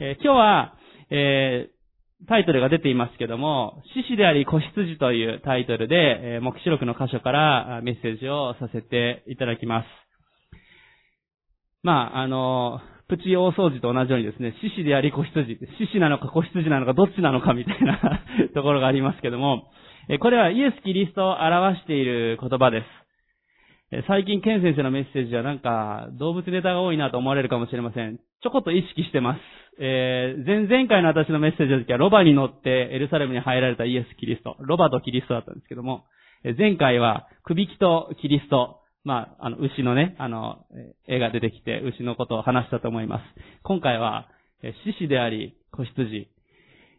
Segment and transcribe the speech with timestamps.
[0.00, 0.74] えー今日は、
[1.10, 1.78] えー
[2.26, 9.86] タイトルが出ていますけども、獅子であり子羊というタイトルで、えー、目視録の箇所からメッセージをさせていただきます。
[11.84, 18.00] まあ、あの、プチ大掃除と同じようにですね、獅子であり子羊、獅子なのか子羊なのかどっちなのかみたいな
[18.54, 19.70] ところがありますけども、
[20.08, 23.07] えこれはイエス・キリストを表している言葉です。
[24.06, 28.18] 最近、ケン先生のメッセージはなんか、動物ネタが多いなと思われるかもしれません。
[28.42, 29.40] ちょこっと意識してます。
[29.80, 34.56] えー前々回の私のメッセージの時は、ロバに乗ってエルサレムに入られたイエス・キリスト。
[34.60, 36.04] ロバとキリストだったんですけども、
[36.58, 38.80] 前回は、首木とキリスト。
[39.04, 40.66] まあ、あの、牛のね、あの、
[41.06, 43.22] 絵が出てきて、牛のことを話したと思います。
[43.62, 44.28] 今回は、
[44.62, 46.28] え獅子であり、子羊。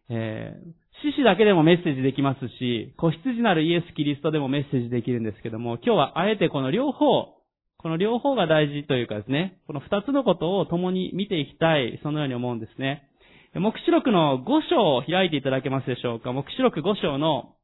[0.09, 7.35] えー獅子だけでもメッセージできますし、子羊なるイエス・キリストでもメッセージできるんですけども、今日はあえてこの両方、
[7.77, 13.09] この両方が大事というかですね、この二つのことを共に見ていきたい、そのように思うんですね。
[13.55, 16.33] 目視録の5章を開いていただけますでしょうか？
[16.33, 17.55] 目視録5章の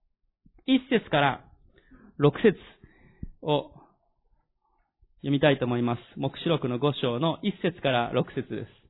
[0.67, 1.45] 1節から
[2.19, 2.57] 6節
[3.43, 3.71] を
[5.21, 5.99] 読みたいと思います。
[6.15, 8.84] 目視録の5章の1節から6節です。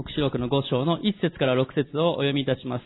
[0.00, 2.82] 目視録の5章の1節から6節をお読みいたします。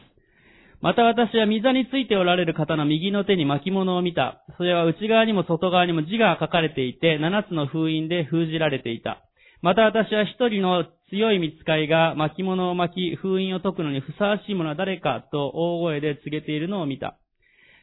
[0.81, 4.43] また私は溝についておられる方の右の手に巻物を見た。
[4.57, 9.23] それは内側にも外側にも字が書かれていて、七つの封印で封じられていた。
[9.62, 17.17] また私は一人の強い見つかいが巻物を巻き、封印を解くのにふさわしいものは誰かと大声で告げているのを見た。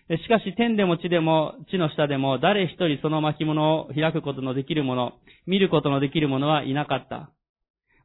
[0.10, 5.14] しかし天でも地でも地の下でも誰一人その巻物を開くことのできる者、
[5.48, 7.32] 見ることのできる者はいなかった。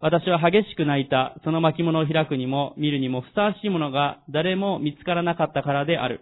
[0.01, 1.37] 私は激しく泣いた。
[1.45, 6.21] その巻物を開くにも見るにもふさわしいものが誰も見つからなかったからである。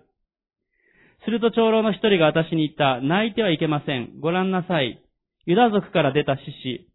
[1.24, 3.00] すると長老の一人が私に言った。
[3.00, 4.20] 泣いてはいけません。
[4.20, 5.00] ご覧なさい。
[5.46, 6.42] ユダ族から出た獅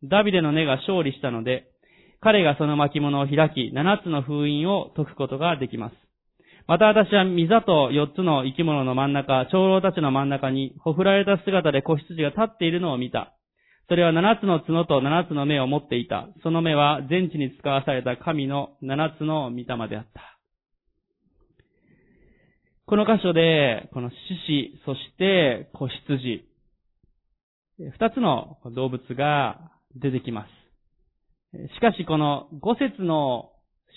[0.02, 1.68] 子、ダビデの根が勝利したので、
[2.22, 5.96] 彼がその巻物を開き、七つの封印を解くことができます。
[6.68, 13.34] また私は御座と四つの生き物の真ん中、長老たちの真ん中に、ほふられた姿で子羊が立っているのを見た。
[13.90, 16.30] それは七つの角と七つの目を持っていた。
[16.44, 20.38] その目は全地に使わされた神の七つの御霊であった。
[22.86, 24.16] この箇所で、この獅
[24.48, 26.46] 子、そして子羊、
[27.80, 30.46] 二つの動物が出てきま
[31.52, 31.68] す。
[31.74, 33.50] しかしこの五節の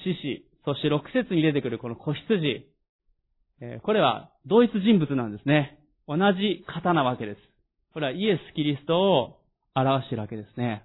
[0.04, 2.66] 獅子、そして六節に出てくるこの子羊、
[3.82, 5.78] これは同一人物なんですね。
[6.08, 7.40] 同じ方なわけです。
[7.92, 9.41] これはイエス・キリストを
[9.74, 10.84] 表しているわけですね。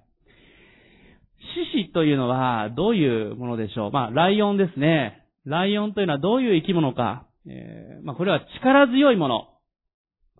[1.73, 3.91] 獅子というのはどういうものでしょう？
[3.91, 5.23] まあ、ライオンですね。
[5.45, 7.25] ライオンというのはどういう生き物か？
[7.47, 9.47] えーまあ、これは力強いもの。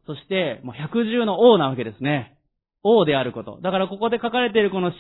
[0.06, 2.38] そして、もう百獣の王なわけですね。
[2.84, 3.60] 王であること。
[3.62, 4.98] だからここで書かれているこの獅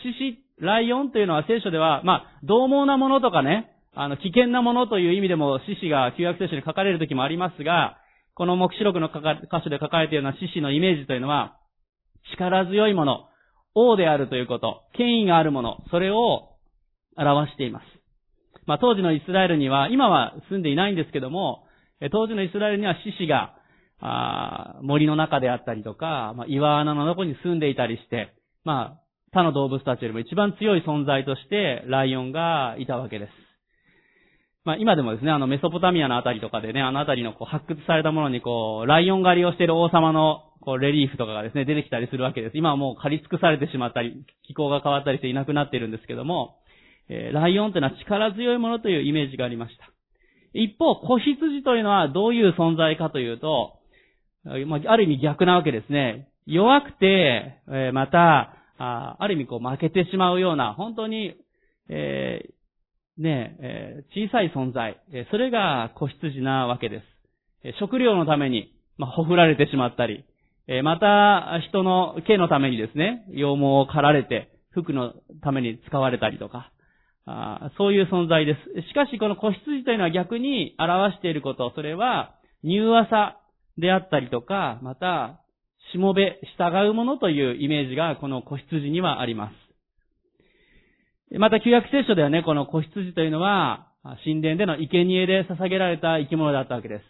[0.59, 7.97] 子、ライオンというのは聖書では、まあ、獰猛なものとかね、あの、危険なものという意味でも獅子が旧約聖書に書かれる時もありますが、
[8.35, 11.57] この目視録のか箇所で書かれているような獅子のイメージというのは、
[12.33, 13.26] 力強いもの、
[13.77, 16.49] 王であるということ、権威があるもの、それを
[17.15, 17.83] 表しています。
[18.65, 21.63] まあ当時のイスラエルには、今は住んでいないんですけども、
[22.11, 23.53] 当時のイスラエルには獅子が、
[23.99, 28.33] あ森の中であったりとか、まあ、岩穴の中に住んでいたりして、
[28.63, 29.01] まあ、
[29.33, 33.46] 他の動物たちよりも一番強い存在として、ライオンがいたわけです。
[34.67, 42.57] まあ今でもですね、あのメソポタミアのあたりとかでね、あのあたりのこう発掘されたものにこう、ライオン狩りをしている王様のこうレリーフとかがですね、出てきたりするわけです。
[42.57, 46.57] 今はもう狩り尽くされてしまったり、気候が変わったりしていなくなっているんですけども、
[47.07, 49.89] えーライオンというのは力強いものというイメージがありました。
[50.53, 53.77] 一方、子羊というのはどういう存在かというと、
[54.43, 56.27] まあ、ある意味逆なわけですね。
[56.45, 61.35] 弱くて、えーまた、あある意味こう負けてしまうような、本当に、
[61.87, 62.56] えー
[63.17, 64.97] ねえ、小さい存在、
[65.31, 67.01] それが子羊なわけで
[67.63, 67.77] す。
[67.79, 70.23] 食料のために、まあ、ほふられてしまったり、
[70.83, 76.71] また、人の毛のためにですね、羊毛を刈られて、服のために使われたりとか、
[77.77, 78.87] そういう存在です。
[78.89, 83.39] しかし、この子羊というのは逆に表していること、それは、柔和さ
[83.77, 85.39] であったりとか、また、
[85.91, 89.66] しもべ、従うものというイメージが、この子羊にはあります。
[91.31, 93.87] また、旧約聖書ではね、この子羊というのは、
[94.23, 97.03] 神殿での生贄で捧げられた生き物だったわけです。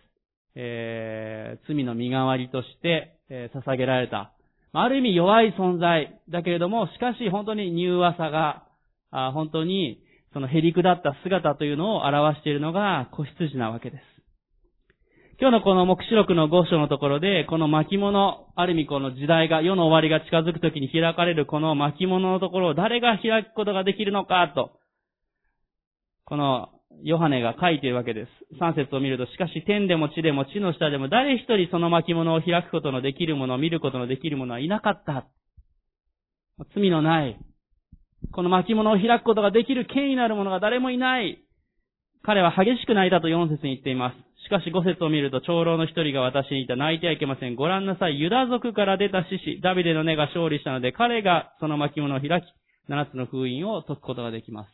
[0.56, 4.32] えー罪の身代わりとして、えー捧げられた。
[4.74, 8.64] ある意味弱い存在だけれども、しかし本当に柔和さが、
[9.12, 10.02] あ本当に
[10.34, 14.17] そのへりくだった姿というのを表しているのが子羊なわけです。
[15.40, 24.72] 今日のこの目視録の5章のところで、この巻物、ある意味この時代が、世の終わりが近づくときに開かれるこの巻物のところを誰が開くことができるのかと、
[26.26, 26.70] この
[27.04, 28.30] ヨハネが書いているわけです。
[28.60, 35.28] 3節を見ると、しかし天でも地でも地の下でも誰一人その巻物を開くことのできるもの見ることのできるものはいなかった。
[36.74, 37.38] 罪のない、
[38.32, 41.44] この巻物を開くことができる権威のある者が誰もいない。
[42.24, 44.27] 彼は激しく泣いたと4節に言っています。
[44.48, 47.56] しかし5節を見ると長老の一人が私にいた泣いてはいけません。
[47.56, 48.18] ご覧なさい。
[48.18, 52.46] ユダ族から出た獅子、ダビデの根が勝利したので、彼がその巻物を開き、
[52.88, 54.70] 七つの封印を解くことができます。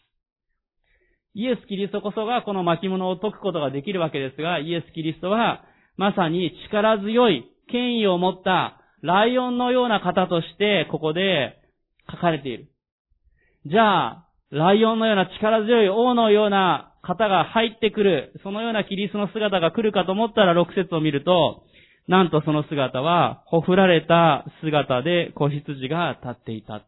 [1.34, 5.66] イエス・キリストこそがこの巻物を解くことができるわけですが、イエス・キリストは、
[5.98, 11.58] まさに力強い権威を持ったライオンのような方として、ここで
[12.12, 12.68] 書かれている。
[13.66, 21.64] じゃあ、ライオンのような力強い王のような方が入ってくる、そのようなキリストの姿が来るかと思ったら6節を見ると、
[22.08, 26.86] なんとその姿は、ほふられた姿で子羊が立っていた。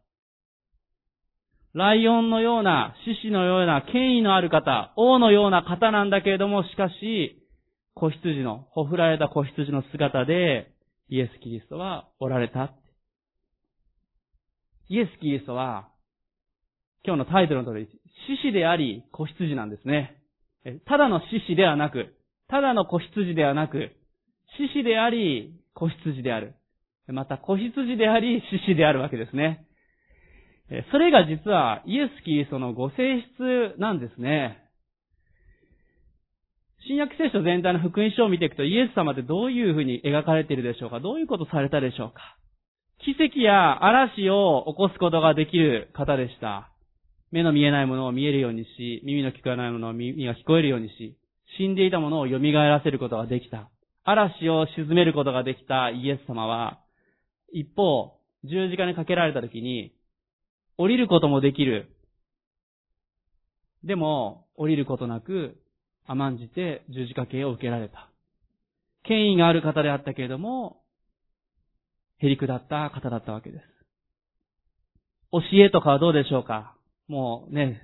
[1.74, 7.46] ライオンのような、獅子のような権威のある方、王のような方なんだけれども、しかし、
[7.94, 10.72] 子羊の、ほふられた子羊の姿で、
[11.10, 12.74] イエス・キリストはおられた。
[14.88, 15.90] イエス・キリストは、
[17.04, 17.90] 今日のタイトルの通り、
[18.28, 20.18] 獅子であり、子羊なんですね。
[20.86, 22.16] ただの獅子ではなく、
[22.48, 23.92] ただの子羊ではなく、
[24.58, 26.56] 獅子であり、子羊である。
[27.08, 29.68] また、子羊であり、獅子であるわけですね。
[30.92, 34.58] それが実は、イエス・キリストのご性質なんですね。
[36.88, 41.00] 新約聖書全体の福音書を見ていくと、イエス様ってどういうふうに描かれているでしょうか？
[41.00, 42.38] どういうことされたでしょうか？
[43.00, 46.72] 奇跡や嵐を起こすことができる方でした。
[47.36, 51.18] 目の見えないものを見えるようにし、耳の聞こえないものを耳が聞こえるようにし、
[51.58, 53.70] 死んでいたものを蘇らせることができた。
[54.06, 56.80] 嵐を沈めることができたイエス様は、
[57.52, 59.92] 一方、十字架にかけられた時に、
[60.78, 61.90] 降りることもできる。
[63.84, 65.58] でも、降りることなく、
[66.08, 68.10] 甘んじて十字架刑を受けられた。
[69.04, 70.78] 権威がある方であったけれども、
[72.20, 73.64] へりくだった方だったわけです。
[75.34, 76.75] 教えとかはどうでしょうか？
[77.08, 77.82] もうね、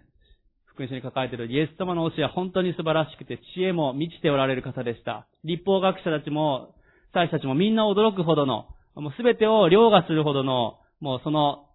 [0.65, 5.27] 福音書に書かれているイエス様の教えは本当に素晴らしくて、知恵も満ちておられる方でした。
[5.43, 6.75] 立法学者たちも、
[7.13, 11.67] 祭司たちもみんな驚くほどの、もうすべてを凌駕するほどの、もうその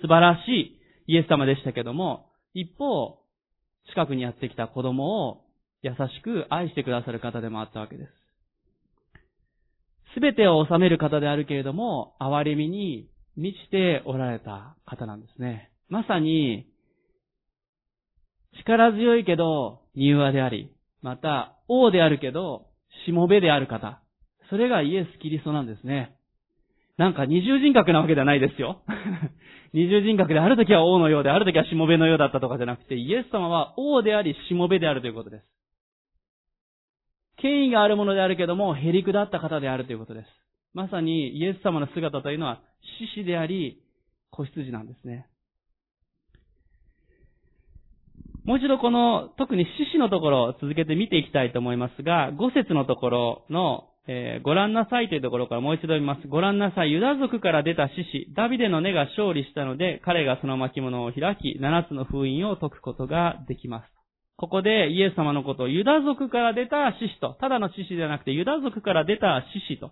[0.00, 0.78] 素晴らし
[1.08, 3.18] いイエス様でしたけども、一方、
[3.90, 5.44] 近くにやってきた子供を
[5.82, 8.10] 優しく愛してくださる方でもあったわけです。
[10.14, 15.70] すべてを治める方であるけれども、憐れみに満ちておられた方なんですね。
[15.88, 16.66] まさに、
[18.56, 20.72] 力強いけど、柔和であり、
[21.02, 22.66] また、王であるけど、
[23.06, 24.02] しもべである方。
[24.50, 26.16] それがイエス・キリストなんですね。
[26.96, 28.82] なんか二重人格なわけではないですよ。
[29.72, 35.44] 二重人格である時は王のようで、ある時はしもべのようだったとかじゃなくて、イエス様は王であり、しもべであるということです。
[37.36, 40.28] 権威があるものであるけども、へりくだった方であるということです。
[40.74, 42.62] まさにイエス様の姿というのは、
[43.14, 43.80] 獅子であり、
[44.30, 45.28] 子羊なんですね。
[48.48, 56.26] もう一度この、特に獅子のところを続けて見ていきたいと思いますが、五節のところの、えー、ご覧なさいというところからもう一度見ます。
[56.26, 56.92] ご覧なさい。
[56.92, 63.92] ユダ族から出た獅子、ダビデの根が勝利したので、彼がその巻物を開き、七つの封印を解くことができます。
[64.38, 69.90] ここでイエス様のことをユダ族から出た獅子と、ただの獅子ではなくてユダ族から出た獅子と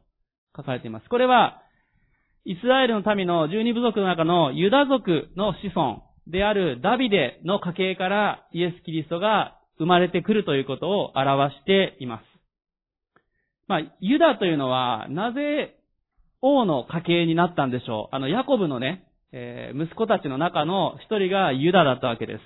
[0.56, 1.10] 書かれています。
[1.10, 1.60] これは、
[2.46, 12.24] イスラエルの民の十二部族の中のユダ族の子孫、であるダビデの家系からイエス・キリストが生まれてくるということを表しています。
[13.68, 15.76] まあ、ユダというのは、なぜ
[16.40, 18.16] 王の家系になったんでしょう？
[18.16, 22.40] あの、ヤコブのね、えー、息子たちの中の一人がユダだったわけです。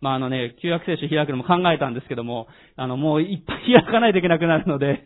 [0.00, 5.04] まあ、あのね、旧約聖書開くのも考えたんですけども、あの、もういっぱい開かないといけなくなるので、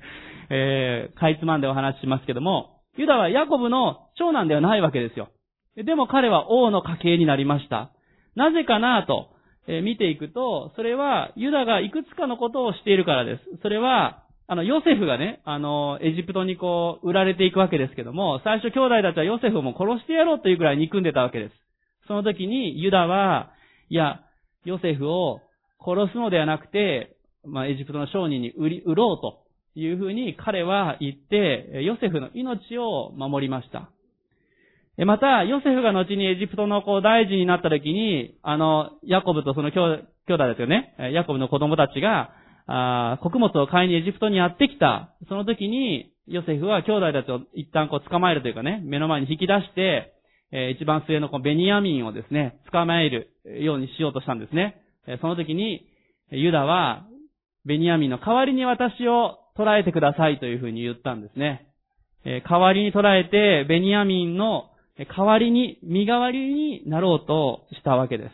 [0.50, 5.28] えー、かいつまんでお話ししますけども、ユダはヤコブの長男ではないわけですよ。
[5.76, 7.92] でも彼は王の家系になりました。
[8.36, 9.28] なぜかなと、
[9.68, 13.62] え見ていくと、それはユダがいくつかのことをしているからです。
[13.62, 21.54] それは、あの、ヨセフがね、あの、エジプトにこう、売られていくわけですけども、最初兄弟たちはヨセフをも殺してやろうというくらい憎んでたわけです。
[22.08, 23.52] その時にユダは、
[23.88, 24.20] いや、
[24.64, 25.40] ヨセフを
[25.80, 33.90] 殺すのではなくて、まあ、エジプトの商人に売り、売ろうというふうに彼は言って、ヨセフの命を守りました。
[34.98, 40.94] また、ヨセフが後にエジプトの大臣になった時に、あの、ヤコブとその兄弟ですよね。
[41.12, 42.30] ヤコブの子供たちが、
[42.66, 45.14] あ穀物を買いにエジプトにやってきた。
[45.28, 50.12] その時に、ヨセフは兄弟たちを一旦こう捕まえるというかね、目の前に引き出して、
[50.52, 53.30] え、一番末のこのベニヤミンをですね、捕まえる
[53.62, 54.82] ようにしようとしたんですね。
[55.06, 55.86] え、その時に、
[56.30, 57.06] ユダは、
[57.64, 61.68] ベニヤミンの代わりに私を捕らえてくださいというふうに言ったんですね。
[62.24, 64.71] え、代わりに捕らえて、ベニヤミンの
[65.06, 68.30] 代わりに、身代わりになろうとしたわけです。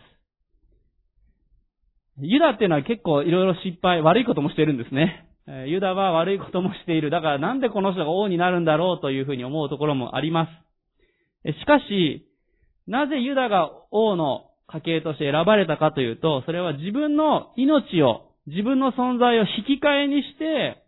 [2.20, 5.28] ユダっていうのは結構いろいろ失敗、悪いこともしてるんですね。
[5.66, 7.10] ユダは悪いこともしている。
[7.10, 10.48] だからなんでこの人が王になるんだろうというふうに思うところもありま
[11.44, 11.52] す。
[11.60, 12.26] しかし、
[12.86, 20.82] なぜユダが王の家系として選ばれたかというと、それは自分の命を、自分の存在を引き換えにして、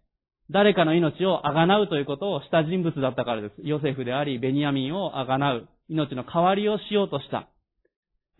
[0.50, 3.54] 誰かの命をあがなうということをした人物だったからです。
[3.62, 5.68] ヨセフであり、ベニヤミンをあがなう。
[5.88, 7.48] 命の代わりをしようとした。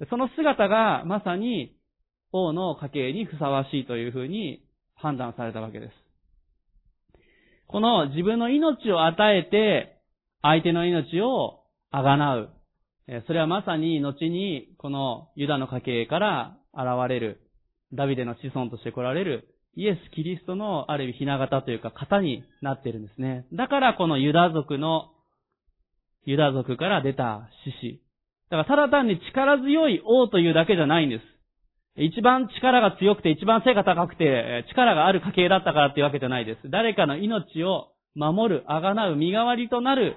[0.08, 1.76] その姿がまさに
[2.32, 4.64] 王の家系にふさわしいというふうに
[4.94, 5.92] 判断されたわけです。
[7.66, 10.00] この自分の命を与えて
[10.42, 12.50] 相手の命をあがなう。
[13.26, 17.40] それはまさに後にこのユダの家系から現れる
[17.92, 23.46] ダビデの子孫として来られるイエス・キリストのある意味ひな形というか型になっているんですね。
[23.52, 25.10] だからこのユダ族の、
[26.24, 28.02] ユダ族から出た獅子。
[28.50, 31.22] だからただ単に力強い王というだけじゃないんです。
[31.96, 36.70] 一番力が強くて、一番背が高くて、力がある家系だったからっていうわけじゃないです。
[36.70, 40.16] 誰かの命を守る、あがなう、身代わりとなる、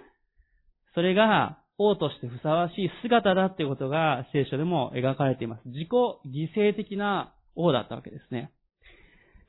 [0.93, 5.61] それが王としてふさわしい姿だっていうことが聖書でも描かれています。
[5.65, 8.51] 自己犠牲的な王だったわけですね。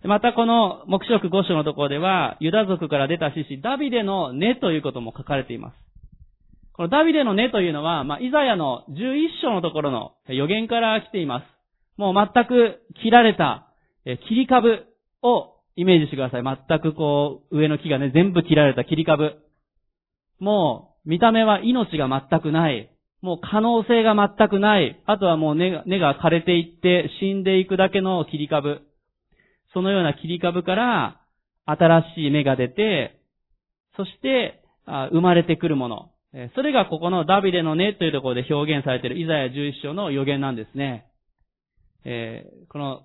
[0.07, 5.75] またこの目視録5章のところでは、ユダ族から出た獅子、ダビデの根ということも書かれています。
[6.75, 11.45] このダビデの根というのは、まあ、イザヤの11章のところの予言から来ています。
[11.97, 13.69] もう全く切られた、
[14.05, 14.85] 切り株
[15.23, 16.43] をイメージしてください。
[16.43, 19.37] 全くこう、上の木がね、全部切られた切り株。
[20.39, 22.91] もう、見た目は命が全くない。
[23.23, 25.01] もう可能性が全くない。
[25.07, 28.83] あとはもう根が枯れていって死んでいくだけの切り株。
[29.75, 31.21] そのような切り株から
[31.67, 33.21] 新しい芽が出て、
[33.97, 36.11] そして生まれてくるもの。
[36.55, 41.07] それがここのダビデの根というところで表現されているイザヤ11章の予言なんですね。
[42.05, 43.03] えー、この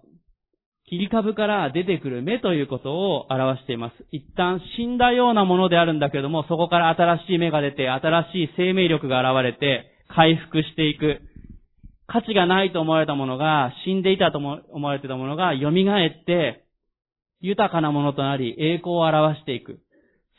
[0.90, 3.94] 切り株から出てくる芽ということを表しています。
[4.12, 11.22] 一旦死んだようなものであるんだけども、そこから新しい芽が出て、新しい生命力が現れて、回復していく。
[12.12, 16.66] 価値がないと思われたものが、死んでいたと思われていたものが蘇って、
[17.40, 19.80] 豊かなものとなり、栄光を表していく。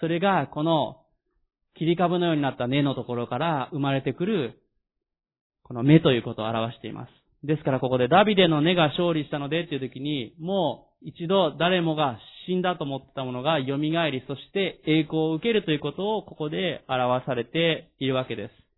[0.01, 0.97] それが、この、
[1.77, 4.61] 切り株のようになった根のところから生まれてくる、
[5.63, 7.21] この芽ということを表しています。
[7.47, 18.70] ですからここでダビデの根が勝利したのでっていう時に、もう一度誰もが死んだと思ってたものが蘇り、そして栄光を受けるということをここで表されているわけです。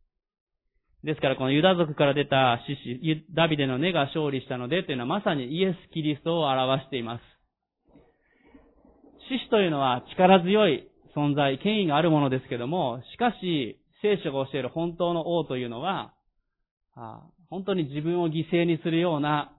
[1.04, 7.22] ですからこのユダ族から出た獅子、ダビデの根が勝利したのでというのはまさにイエス・キリストを表しています。
[9.28, 16.14] 獅子というのは力強い存在、権威があるものですけども、しかし、聖書が教える本当の王というのは、
[17.50, 19.52] 本当に自分を犠牲にするような、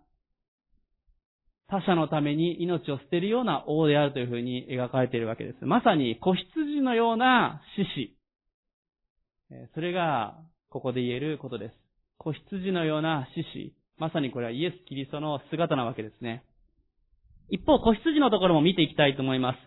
[1.67, 5.65] 他者のために命を捨てるような王であるというふうに描かれているわけです。
[5.65, 7.85] まさに子羊のような獅
[9.49, 9.73] 子。
[9.73, 10.35] それが、
[10.73, 11.75] ここで言えることです。
[12.17, 13.73] 子羊のような獅子。
[13.99, 16.43] まさにこれはイエス・キリストの姿なわけですね。
[17.51, 19.57] 一方、子羊のところも見ていきたいと思います。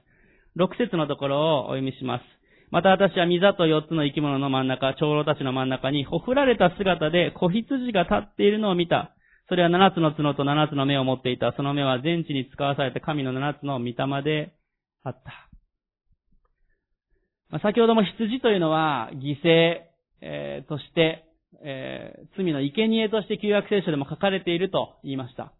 [0.58, 2.24] 6節のところをお読みします。
[2.72, 9.14] また私は溝と四つの生き物の真ん中、長老たちの真ん中に、ほふられた姿で子羊が立っているのを見た。
[9.48, 11.54] それは七つの角と七つの目を持っていた。
[11.56, 14.54] その目は全地に使わされた神の七つの御霊で
[15.04, 15.22] あっ
[17.52, 17.60] た。
[17.60, 19.86] 先ほども羊というのは、犠牲、
[20.26, 21.24] えー、として、
[21.62, 25.52] えー、罪の生贄として旧約聖書でも書かれていると言いました。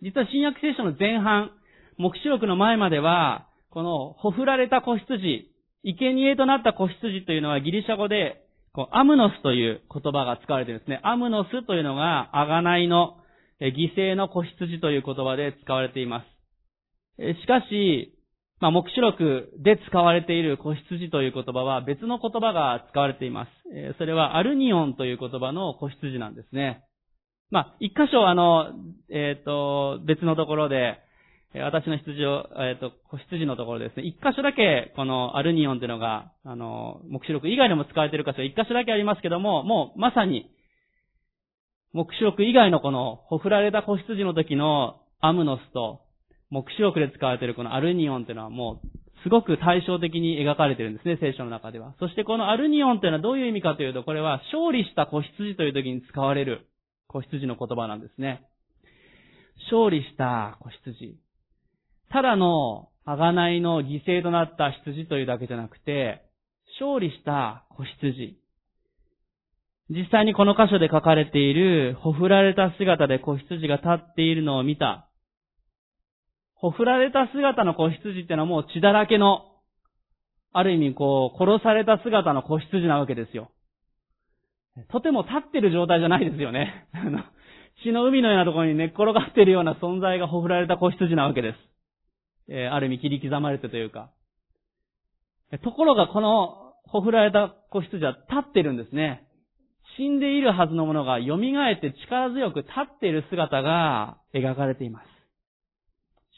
[0.00, 1.52] 実は新約聖書の前半、
[1.98, 5.50] 目視録の前までは、この、ほふられた子羊、
[5.84, 11.00] 生贄となった子羊というのはギリシャ語で、こうアムノスという言葉が使われているんですね。
[11.02, 13.18] アムノスというのが、あがないの、
[13.60, 16.24] 犠牲の子羊という言葉で使われていま
[17.18, 17.42] す。
[17.42, 18.14] しかし、
[18.62, 23.48] まあ、目視録で使われている子羊という言葉は別の言葉が使われています。
[23.74, 26.84] えそれはアルニオンという言葉の子羊なんですね。
[27.50, 28.70] まあ、一箇所あの、
[29.10, 31.00] えっ、ー、と、別のところで、
[31.56, 40.52] 私の羊を、えっ、ー、と、子羊のところですね、一箇所だけ、このアルニオンというのが、あの、目視録以外でも使われている箇所、一箇所だけありますけども、もうまさに、
[41.92, 46.02] 目視録以外のこの、ほふられた子羊の時のアムノスと、
[46.52, 48.86] 目視録で使われているこのアルニオンというのはもう、
[49.22, 51.94] すごく対照的に描かれているんですね、聖書の中では。
[51.98, 56.66] そしてこのアルニオンというのはどういう意味かというと、これは勝利した子羊という時に使われる
[57.08, 58.42] 子羊の言葉なんですね。
[59.70, 61.16] 勝利した子羊。
[62.10, 66.22] ただの贖いの犠牲となった羊というだけじゃなくて、
[66.78, 68.36] 勝利した子羊。
[69.88, 75.08] 実際にこの箇所で書かれている、ほふられた姿で子羊が立っているのを見た。
[76.62, 79.46] ほふられた姿の子羊ってのはもう血だらけの、
[80.52, 83.50] ある意味こう、殺された姿の子羊なわけですよ。
[84.92, 86.86] とても立ってる状態じゃないですよね。
[87.82, 91.58] 血の海のようなところに寝っ転がってるような存在がほふられた子羊なわけです。
[92.48, 94.10] えー、ある意味切り刻まれてというか。
[95.64, 99.26] ところがこのほふられた子羊は立ってるんですね。
[99.96, 105.11] 死んでいるはずのものが蘇って力強く立っている姿が描かれています。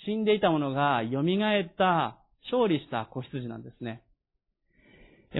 [0.04, 2.18] 死んでいたものが蘇った
[2.50, 4.02] 勝利した子羊なんですね。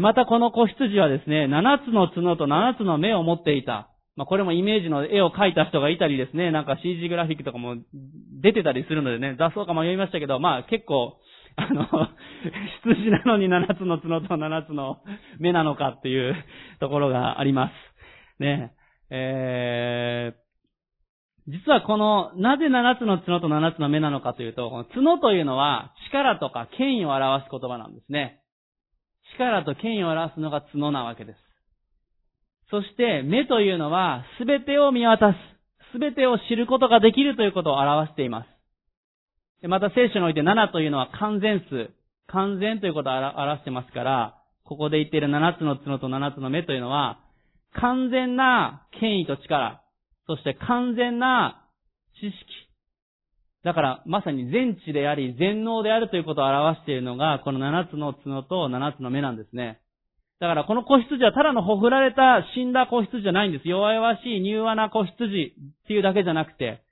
[0.00, 3.90] またこの子羊はですね、七つの角と七つの目を持っていた。
[4.16, 7.76] まあ、これもイメージの絵を描いた人がいたりですね、なんか CG グラフィックとかも
[8.42, 11.16] 出てたりするのでね、雑草か迷いましたけど、まあ結構、
[11.56, 11.86] あの、
[12.84, 14.98] 羊なのに七つの角と七つの
[15.38, 16.36] 目なのかっていう
[16.80, 17.72] ところがあります。
[18.40, 18.72] ね。
[19.10, 20.43] えー、
[21.46, 28.40] 実はこの、なぜ七つの角と七つの目なのかというと、この角というのは力とか権威を表す言葉なんですね。
[29.36, 31.38] 力と権威を表すのが角なわけです。
[32.70, 38.44] そして目というのは全てを見渡す、全てを知ることができるということを表していま
[39.62, 39.68] す。
[39.68, 41.90] また聖書において7というのは完全数、
[42.26, 44.34] 完全ということを表してますから、
[44.64, 47.20] ここで言っている7つの角と7つの目というのは、
[47.74, 49.83] 完全な権威と力、
[50.26, 51.68] そして完全な
[52.20, 52.34] 知識。
[53.64, 59.80] だから、まさに全知であり、全能であるということを表しているのが、この7つの角と7つの目なんですね。
[60.40, 63.68] だからこの子羊はただのほふられた死んだ子羊じゃないんです。
[63.68, 66.82] 弱々しい柔和な子羊っていうだけじゃなくて、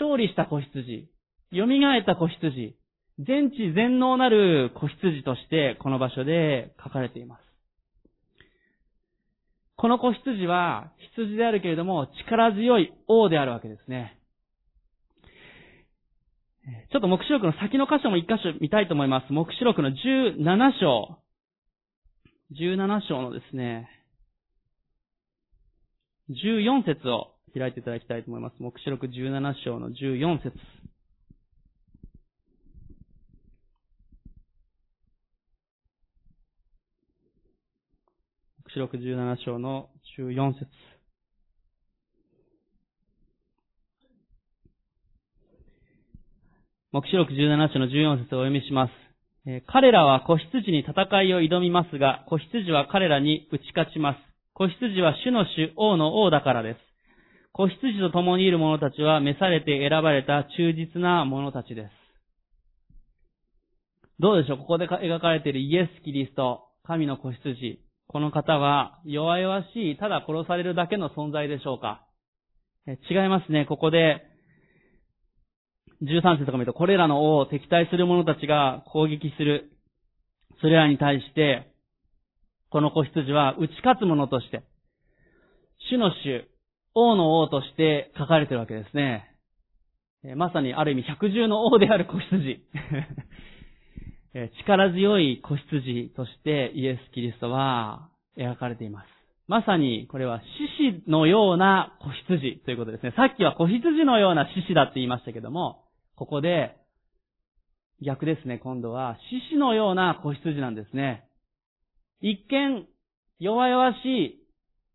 [0.00, 1.08] 勝利した子羊、
[1.52, 2.76] 蘇った子羊、
[3.20, 7.49] 全知全能なる子羊としてこの場所で書かれています。
[9.80, 14.18] この子羊は羊であるけれども力強い王であるわけですね。
[16.92, 19.32] ちょっと目視録の先の箇所も一箇所見たいと思います。
[19.32, 21.16] 目視録の17章。
[22.52, 23.88] 17章のですね、
[26.28, 28.56] 14節を開いていただきたいと思います。
[28.58, 30.52] 目視録17章の14節
[38.70, 40.66] 目視録17章の14節
[46.92, 48.90] 目視録17章の14節をお読みします
[49.46, 49.62] え。
[49.66, 54.18] 彼らは子羊に戦いを挑みますが、子羊は彼らに打ち勝ちます。
[54.54, 56.78] 子羊は主の主、王の王だからです。
[57.52, 61.90] 子羊と共にいる者たちは召されて選ばれた忠実な者たちです。
[64.20, 64.58] どうでしょう？
[64.58, 67.80] ここで描かれているイエス・キリスト、神の子羊。
[68.12, 72.04] この方は弱々しい、ただ殺されるだけの存在でしょうか
[73.08, 73.66] 違いますね。
[73.66, 74.26] ここで
[76.02, 79.70] 13節とか見ると、これらの王を敵対する者たちが攻撃する。
[80.60, 81.72] それらに対して、
[82.70, 84.64] この子羊は打ち勝つ者として、
[85.88, 86.50] 主の主、
[86.96, 89.36] 王の王として書かれているわけですね。
[90.34, 92.60] まさにある意味百獣の王である子羊。
[94.32, 99.06] 力強い子羊としてイエス・キリストは描かれています。
[99.48, 100.40] まさにこれは
[100.78, 103.12] 獅子のような子羊ということですね。
[103.16, 106.76] さっきは子羊のような獅子だって言いましたけども、ここで、
[108.02, 109.16] 逆ですね、今度は、
[109.50, 111.24] 獅子のような子羊なんですね。
[112.20, 112.86] 一見、
[113.40, 114.44] 弱々し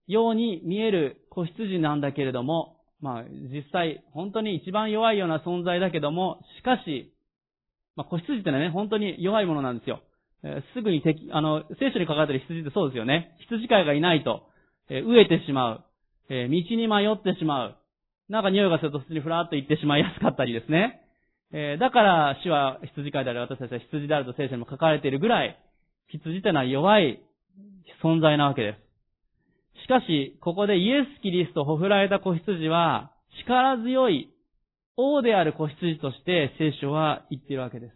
[0.08, 7.12] いように見える子羊なんだけれども、まあ、実際、本当に一番弱いような存在だけども、しかし、
[7.96, 10.02] まあ、子羊ってのはね、本当に弱いものなんですよ。
[10.44, 13.36] えー、すぐに敵、あの、聖書に書かれてる羊ってそうですよね。
[13.50, 14.44] 羊飼いがいないと、
[14.90, 15.84] えー、飢えてしまう。
[16.30, 17.76] えー、道に迷ってしまう。
[18.30, 21.02] なんか匂いがすると普通にふらっと行ってしまいやすかったりですね。
[21.54, 25.58] えー、だから死は羊飼いである私たちは羊であると聖書にも書かれているぐらい、
[26.10, 27.22] 羊というのは弱い
[28.04, 29.84] 存在なわけです。
[29.84, 34.30] しかし、ここでイエス・キリストをほふられた子羊は、力強い
[34.98, 37.94] 王である子羊として聖書は言っているわけです。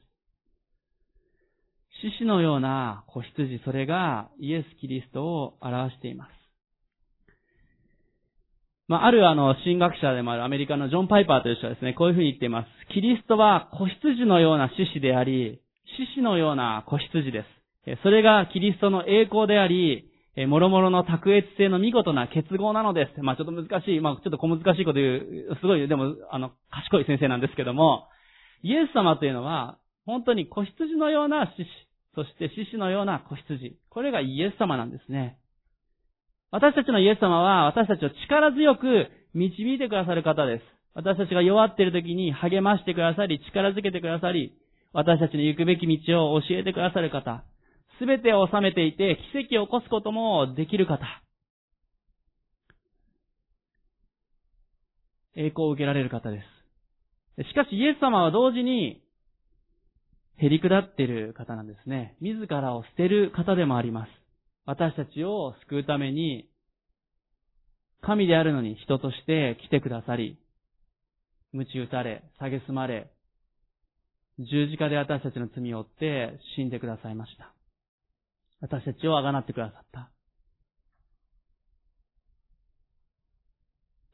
[2.02, 6.30] 獅子のような子羊、それがイエス・キリストを表しています。
[8.88, 12.68] まあ、あるあの、神学者でもあるアメリカのジョン・パイパーという人はですね、こういうふうに言っています。
[12.94, 15.62] キリストは子羊のような獅子であり、
[15.98, 18.02] 獅子のような子羊です。
[18.04, 20.09] それがキリストの栄光であり、
[20.48, 23.22] もろもろの卓越性の見事な結合なのです。
[23.22, 28.08] まあちょっと難しい、まあちょっと小難しいこと言う、すごい、でも、あの、賢い先生なんですけども、
[28.64, 31.68] イエス様というのは、本当に子羊のような獅子、
[32.16, 33.78] そして獅子のような子羊。
[33.90, 35.38] これがイエス様なんですね。
[36.52, 40.64] 私たちのイエス様は、私たちを力強く導いてくださる方です。
[40.96, 44.54] 私たちが弱っている時に励ましてくださり、力づけてくださり、
[44.92, 47.44] 私たちの行くべき道を教えてくださる方。
[48.00, 51.00] すべてを収めていて、奇跡を起こすこともできる方。
[55.36, 56.42] 栄光を受けられる方で
[57.38, 57.50] す。
[57.50, 59.02] しかし、イエス様は同時に、
[60.38, 62.16] へりくだっている方なんですね。
[62.22, 64.10] 自らを捨てる方でもあります。
[64.66, 66.50] 私たちを救うために、
[68.02, 70.38] 神であるのに人として来てくださり、
[71.52, 73.12] 鞭打たれ、蔑まれ、
[74.40, 77.54] 十字架で私たちの罪を負って死んでくださいました。
[78.62, 80.12] 私たちをあがなってくださった。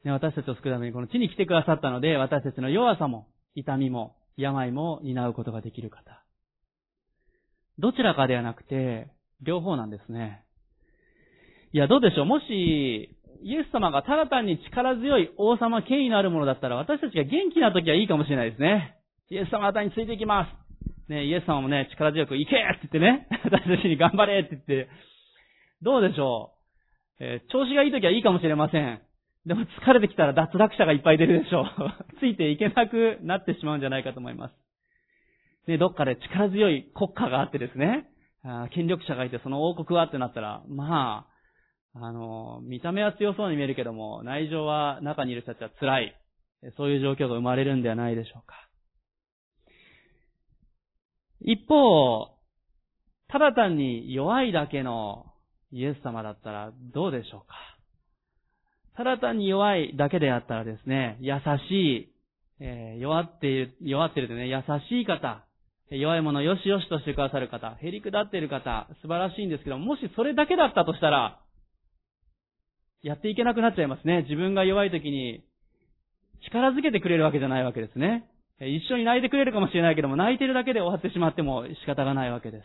[0.04, 6.22] ね私たちを救うためにこの地に来てくださったので、私たちの弱さも、痛みも、病も担うことができる方。
[7.78, 9.08] どちらかではなくて、
[9.42, 10.44] 両方なんですね。
[11.72, 18.96] いや、どうでしょうもし、イエス様がただ単に力強い王様、権威のあるものだったら、私たちが元気な時はいいかもしれないですね。
[19.28, 20.65] イエス様あたりについていきます。
[21.08, 24.88] ね、イエス様もね、力強く、行けって言ってね、 私たちに頑張れって言って、
[25.82, 26.52] どうでしょ
[27.20, 29.00] う、えー、調子がいい時はいいかもしれません。
[29.46, 31.66] でも疲れてきたら脱落者がいっぱい出るでしょう。
[32.18, 34.54] ついていけなくなってしまうんじゃないかと思います。
[35.68, 38.06] ね、どっかで力強い国家があってですね、
[38.44, 41.26] あ権力者がいてその王国はってなったら、ま
[41.94, 46.16] あ、あの、見た目は強そうに見えるけども、内情は中にいる人たちは辛い。
[46.76, 48.65] そういう状況が生まれるんではないでしょうか。
[51.46, 52.28] 一方、
[53.28, 55.26] ただ単に弱いだけの
[55.70, 57.54] イエス様だったらどうでしょうか？
[58.96, 61.34] ただ単に弱いだけであったらですね、優
[61.68, 62.12] しい、
[62.60, 64.56] えー、弱っている、弱ってるとね、優
[64.88, 65.44] しい方、
[65.88, 71.38] 弱い者をよしよしとしてくださる方、へりくだっている方、素晴らしいんですけども、しそれだけだったとしたら、
[73.02, 74.22] やっていけなくなっちゃいますね。
[74.22, 75.44] 自分が弱い時に
[76.48, 78.28] 力づけてくれるわけじゃないわけですね。
[78.60, 82.64] 一緒に泣いてくれるかもしれないけども、泣いてるだけで終わってしまっても仕方がないわけです。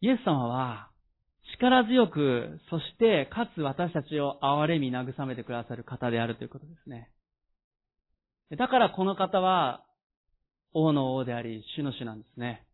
[0.00, 0.90] イエス様は、
[1.54, 7.10] 力強く、そして、かつ私たちを憐れみ慰めてくださる方であるということですね。
[8.56, 9.82] だからこの方は、
[10.72, 12.64] 王の王であり、主の主なんですね。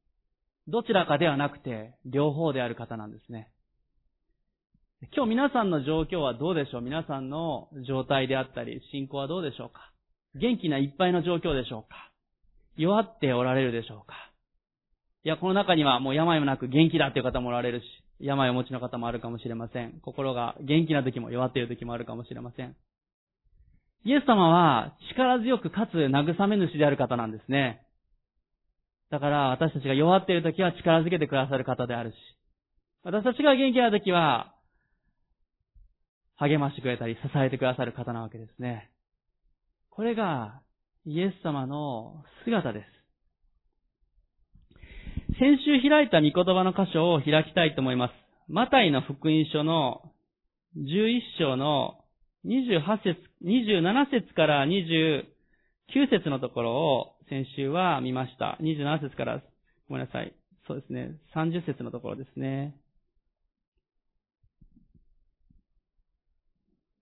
[0.69, 3.51] どちらかではなくて、両方である方なんですね。
[5.15, 6.83] 今日皆さんの状況はどうでしょう？
[6.83, 9.92] 皆さんの状態であったり、信仰はどうでしょうか？
[10.35, 12.11] 元気ないっぱいの状況でしょうか？
[12.77, 14.15] 弱っておられるでしょうか？
[15.25, 17.85] いや、この中にはもう病もなく元気だっていう方もおられるし、
[18.19, 20.01] 病をお持ちの方もあるかもしれません。
[20.03, 22.75] 心が元気な時も弱っている時もあるかもしれません。
[24.05, 27.83] イエス様は力強くかつ慰め主である方なんですね。
[29.11, 32.15] だから私たちが弱っている時は力づけてくださる方であるし、
[33.05, 34.55] 私たちが元気な時は
[36.37, 38.91] 励ましてくれたり支えてくださる方なわけですね。
[39.95, 40.63] これが
[41.05, 42.87] イエス様の姿です。
[45.39, 48.13] 先週開いた御言葉の箇所を開きたいと思います。
[48.49, 50.03] マタイの福音書の
[50.79, 51.99] 11章の
[52.47, 55.25] 28節、27節から29
[56.11, 58.57] 節のところを先週は見ました。
[58.63, 59.43] 27節から、
[59.89, 60.35] ごめんなさい。
[60.67, 61.17] そうですね。
[61.37, 62.75] 30節のところですね。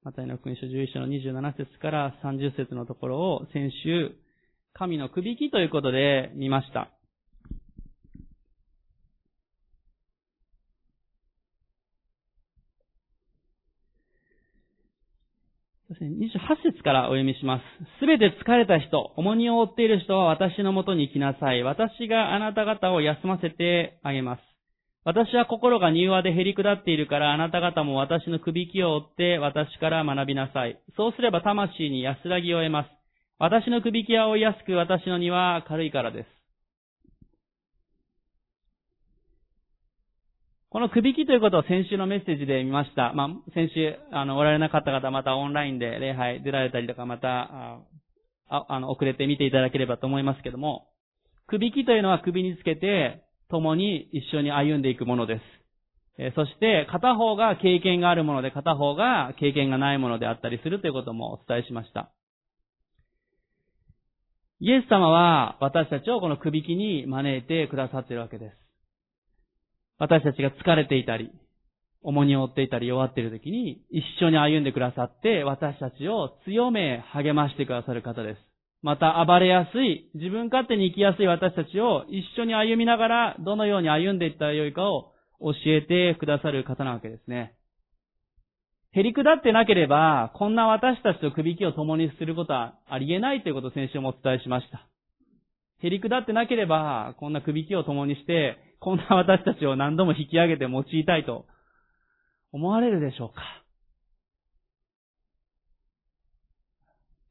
[0.02, 4.16] マタイの福音書11章の27節から30節のところを先週、
[4.72, 6.90] 神のくびきということで見ました。
[16.00, 17.62] 28節からお読みします。
[18.00, 21.62] すべて疲れた人、重荷を負っている人は私のもとに来なさい。
[21.62, 24.49] 私があなた方を休ませてあげます。
[25.04, 30.78] 私は心が柔和で減り下っているから、あなた方も私のくびきを追って私から学びなさい。
[30.96, 32.90] そうすれば魂に安らぎを得ます。
[33.38, 36.40] 私のくびきは追いやすく、私の荷は軽いからです。
[40.68, 43.12] このくびきということを先週のメッセージで見ました。
[43.14, 47.80] まあ、先週、あの、おられなかった方、またオンラインで礼拝出られたりとか、また、
[48.48, 50.86] ああの、遅れて見ていただければと思いますけども、
[51.48, 55.40] くびきというのは首につけて、共に一緒に歩んでいくもので
[56.18, 56.34] す。
[56.34, 62.12] そして片方が経験があるもので片方が経験がないものであったりするということもお伝えしました。
[64.60, 68.56] イエス様は私たちをこの首輝に招いてくださっているわけです。
[69.98, 71.30] 私たちが疲れていたり、
[72.02, 78.49] 重荷を負っていたり弱っている時に一緒に歩んでくださって私たちを強め励ましてくださる方です。
[78.82, 87.54] また暴れやすい、自分勝手に生きやすい私たちを一緒に歩みながらどのように歩んでいったらよいかを教えてくださる方なわけですね。
[88.92, 94.86] へりくだってなければ、こんな私たちと首輝きを共にすることはありえないということを先週もお伝えしました。
[95.82, 101.46] へりくだってなければ、こんな首輝きを共にして、こんな私たちを何度も引き上げて用いたいと
[102.50, 103.42] 思われるでしょうか。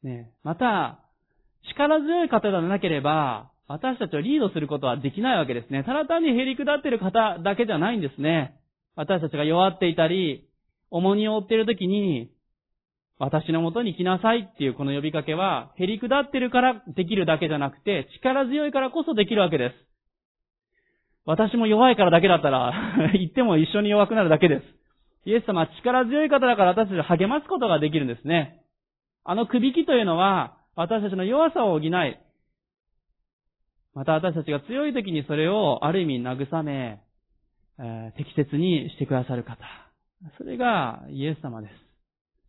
[0.03, 1.08] ねまた、
[1.67, 5.83] 力強い方でなければ、私たちをリードすることはできないわけですね。
[5.83, 8.55] ただ単にへりくだってる方だけじゃないんですね。
[8.95, 10.49] 私たちが弱っていたり、
[10.89, 12.31] 重荷を負っているときに、
[13.19, 19.75] 私のもとに来なさいっていうこの呼びかけは、へりくだってるからできるだけじゃなくて、力強いからこそできるわけです。
[21.25, 22.73] 私も弱いからだけだったら
[23.13, 24.65] 言っても一緒に弱くなるだけです。
[25.25, 28.61] イエス様は力強い方だから私たちを励ますことができるんですね。
[29.25, 31.91] あの首輝というのは、私たちの弱さを補い、
[33.93, 37.01] また私たちが強い時にそれをある意味慰め、
[37.77, 39.57] え、適切にしてくださる方。
[40.37, 41.73] それがイエス様です。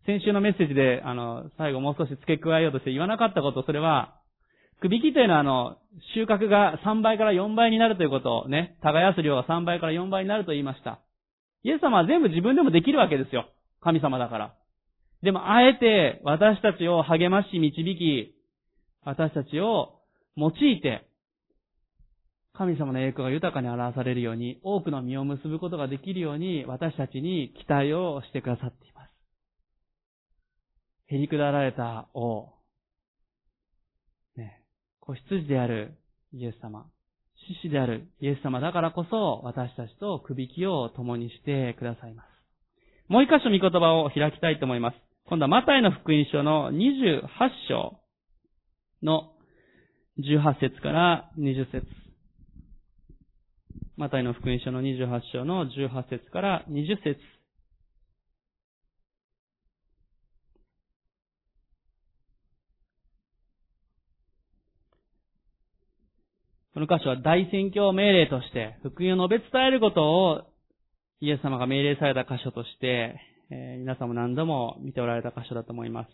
[0.07, 4.14] 先週のメッセージで、あの、最後もう少し付け加えようとして言わなかったこと、それは、
[4.81, 5.79] 首切というのはあの、
[6.14, 11.01] 収穫が3倍から4倍になるということをね、耕す量が3倍から4倍になると言いました。
[11.64, 13.49] イエス様は全部自分でもできるわけですよ。
[13.81, 14.55] 神様だから。
[15.22, 18.35] でも、あえて私たちを励まし導き、
[19.04, 20.00] 私たちを
[20.37, 21.06] 用いて、
[22.54, 29.11] 神様の栄光が豊かに表されるように、多くの実を結ぶことができるように、私たちに期待をしてくださっています。
[31.14, 32.52] へりくだられた王。
[34.37, 34.62] ね、
[35.00, 35.98] 子羊である
[36.33, 36.87] イエス様。
[37.62, 42.26] 獅子であるイエス様だからこそ、私たちと首輝きを共にしてくださいます。
[43.09, 45.10] もう一箇所見言葉を開きたいと思います。
[45.31, 47.21] 今度はマタイの福音書の28
[47.69, 48.01] 章
[49.01, 49.31] の
[50.19, 51.87] 18節から20節。
[53.97, 57.21] マタイの福音書の28章の18節から20節。
[66.75, 70.40] この箇所は大宣教命令として、福音を述べ伝えることを
[71.21, 73.14] イエス様が命令された箇所として、
[73.50, 76.08] えー、皆さんも何度も見ておられた箇所だと思います。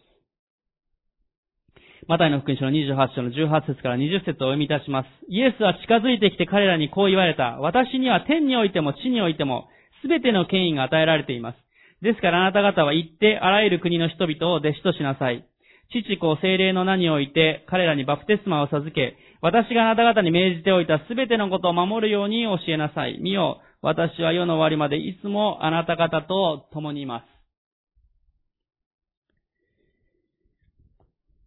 [2.09, 5.09] マタイの福音書の28章の18節から20節をお読みいたします。
[5.29, 7.59] イエスは近づいてきて彼らにこう言われた。
[7.59, 9.69] 私には天においても地においても、
[10.03, 11.57] すべての権威が与えられています。
[12.03, 15.45] ですからあなた方は行ってあらゆる国の人々を弟子としなさい。
[15.93, 23.19] 父子精霊の名において彼らにバプテスマを授け、私があなた方に命じておいたすべてのことを守るように教えなさい。
[23.21, 27.25] 見よ、私は世の終わりまでいつもあなた方と共にいます。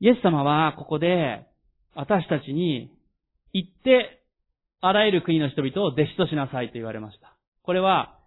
[0.01, 1.45] イエス様はここで
[1.93, 2.91] 私たちに
[3.51, 4.23] 行って
[4.81, 7.35] あらゆる国の人々を弟子としなさいと言われました。
[7.63, 8.17] これは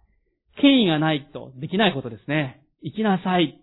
[0.61, 2.61] 権威がないとできないことですね。
[2.81, 3.59] 行きなさい。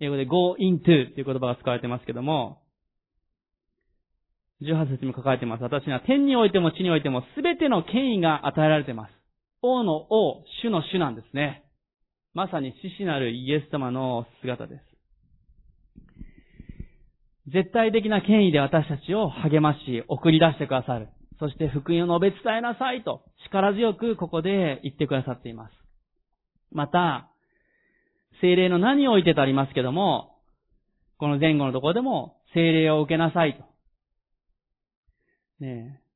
[0.00, 2.62] 英語で go into という言葉が使われてますけども、
[4.62, 5.62] 18節にも書かれています。
[5.62, 9.10] 私には天においても地においても全ての権威が与えられています。
[9.62, 11.64] 王の王、主の主なんですね。
[12.34, 14.90] まさに死死なるイエス様の姿です。
[17.52, 21.08] 絶対的な権威で私たちを励まし、送り出してくださる。
[21.38, 25.72] そして福音を述べ伝えなさいと力強くここで言ってくださっています。
[26.70, 27.30] また、
[28.40, 30.36] 精霊の何においてとありますけども、
[31.18, 33.69] この前後のところでも精霊を受けなさいと。
[35.60, 36.10] ねえ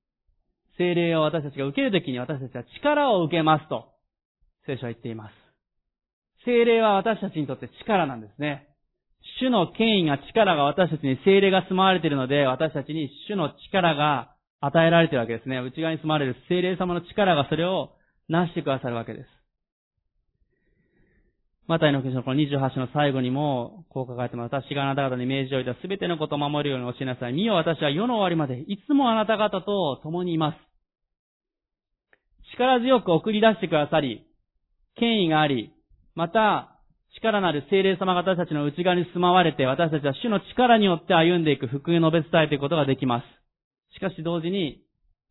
[0.77, 3.93] 精霊を私たちが受けるときに私たちは力を受けますと、
[4.67, 5.33] 聖書は言っています。
[6.45, 8.69] 精霊は私たちにとって力なんですね。
[9.41, 15.59] 主の権威が力が私たちに精霊が住まわれているので、私たちに主の力が与えられているわけですね。
[15.59, 17.93] 内側に住まわれる精霊様の力がそれを
[18.29, 19.44] なしてくださるわけです。
[21.67, 24.53] マタイの福音書のこの28の最後にも、こう書かれてます。
[24.53, 27.33] 私があなた方に命じておいたすべてのことを守るように教えなさい。
[27.33, 30.59] 見よ私は世の終わりまで、いつもあなた方と共にいます。
[32.53, 34.27] 力強く送り出してくださり、
[34.97, 35.73] 権威があり、
[36.15, 36.71] また、
[37.17, 43.25] 力なる精霊様が私たちの内側に住まわれて、私たちは主の力によって歩んでいく福音を述べ伝えていくことができます。
[43.95, 44.83] しかし同時に、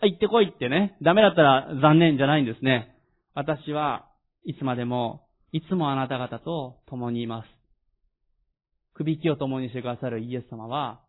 [0.02, 2.96] あ、行ってこいってね、ダメだったら残念じゃないんですね。
[3.36, 4.08] 私は
[4.46, 7.48] いつまでも、いつもあなた方と共にいます。
[8.96, 11.02] 首輝を共にしてくださるイエス様は、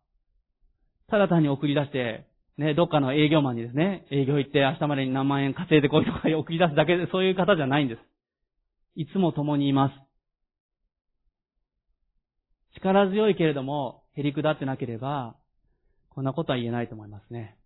[1.09, 2.27] ただ単に送り出して、
[2.57, 8.01] ね、どっかの営業マンにですね、営業行って明日までに何万円稼いでこいとか送り出すだけで、そういう方じゃないんです。
[8.95, 9.93] いつも共にいます。
[12.75, 15.35] 力強いけれども、へり下ってなければ、
[16.11, 17.57] こんなことは言えないと思いますね。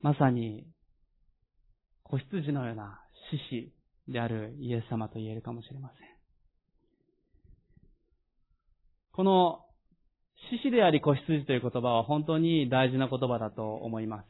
[0.00, 0.66] まさに、
[2.02, 3.38] 子羊のような獅
[3.72, 6.08] 子であるイエス様と言えるかもしれません。
[9.12, 9.60] この、
[10.50, 14.26] 獅子であり子羊という言葉は本当に大事な言葉だと思います。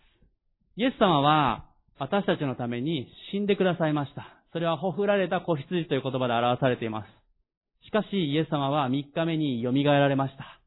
[0.76, 1.66] イエス様は
[1.98, 4.26] 私たちのために死んでくださいました。
[4.52, 7.87] それはほふられた子羊という言葉で表されています。
[7.87, 10.61] しかし、イエス様は3日目に蘇られました。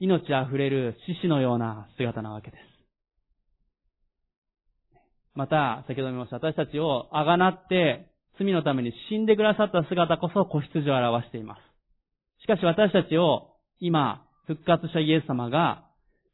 [0.00, 2.73] 命あふれる獅子のような姿なわけです。
[5.34, 8.06] また、先ほど見ました、私たちをあがなって
[8.38, 11.60] 罪のために死んでくださった姿こそ子羊を表しています。
[12.42, 15.84] しかし私たちを今、復活したイエス様が、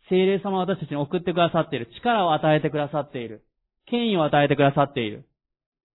[0.09, 1.89] 精霊様を私たちに送ってくださっている。
[1.97, 3.45] 力を与えてくださっている。
[3.87, 5.27] 権威を与えてくださっている。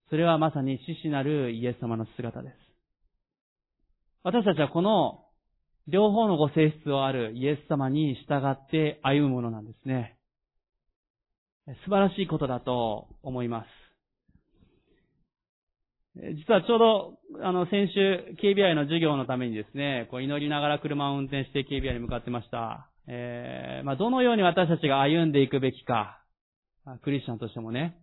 [0.08, 2.54] それはまさに死死なるイエス様の姿です。
[4.22, 5.24] 私たちはこの
[5.88, 10.15] 両方のご性質をあるイエス様に従って歩むものなんですね。
[11.66, 13.66] 素晴らしいことだと思います。
[16.14, 22.88] 実はちょうど、あの、先週、KBI の授業のためにですね、こう祈りながら車を運転して KBI に向かってました。
[23.08, 26.22] えー、まあ、どのように私たちが歩んでいくべきか、
[27.02, 27.98] クリスチャンとしてもね、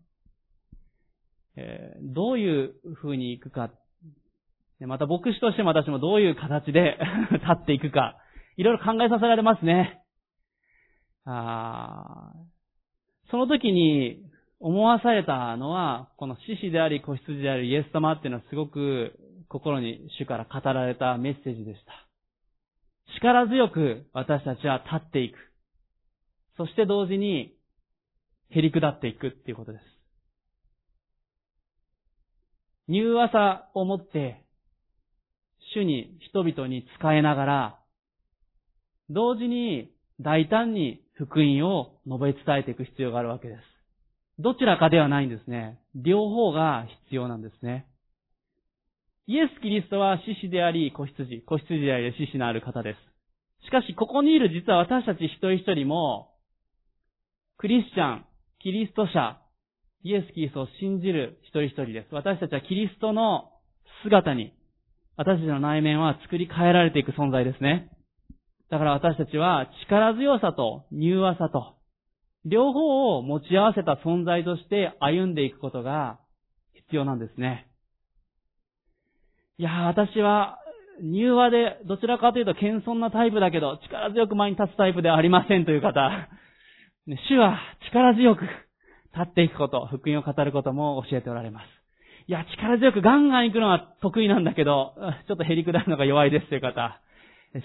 [1.55, 3.71] えー、どういう風に行くか、
[4.81, 6.97] また牧師としても私もどういう形で
[7.31, 8.17] 立っていくか、
[8.57, 10.01] いろいろ考えさせられますね。
[11.25, 12.33] あ
[13.33, 14.23] その時に
[14.59, 19.17] 思わされたのは、この獅子であり子羊であるイエス様っていうのはすごく
[19.49, 21.93] 心に主から語られたメッセージでした。
[23.17, 25.37] 力強く私たちは立っていく。
[26.57, 27.55] そして同時に、
[28.53, 29.83] 減り下っていくっていうことです。
[32.87, 34.45] 柔和さを持って、
[35.73, 37.79] 主に人々に使えながら、
[39.09, 39.91] 同時に
[40.21, 43.61] 大胆に福音を述べ伝えていく必要があるわけです。
[44.39, 45.79] どちらかではないんですね。
[45.95, 47.87] 両方が必要なんですね。
[49.27, 52.95] イエス・キリストは獅子であり、子羊、子羊であり、獅子のある方で
[53.61, 53.65] す。
[53.65, 56.33] しかし、ここにいる実は私たち一人一人も、
[57.57, 58.25] クリスチャン、
[58.59, 59.39] キリスト者、
[60.03, 62.13] イエス・キリストを信じる一人一人です。
[62.13, 63.51] 私たちはキリストの
[64.03, 64.53] 姿に、
[65.15, 67.89] 私たちの内面は作り変えられていく存在ですね。
[68.73, 71.75] だから私たちは力強さと柔和さと、
[72.43, 76.17] 両方を持ち合わせた存在として歩んでいくことが
[76.73, 77.67] 必要なんですね。
[79.59, 80.57] いや私は
[81.03, 86.09] 柔和でどちらかというと謙遜なタイプだけど力強く前に立つタイプではありませんという方、
[87.05, 87.59] 主は
[87.91, 88.49] 力強く立
[89.21, 91.65] っていくこと、福音を語ることも教えておられます。
[92.25, 94.95] いや、力強くガンガン行くのは得意なんだけど、
[95.27, 96.99] ちょっと減り下るのが弱いですという方、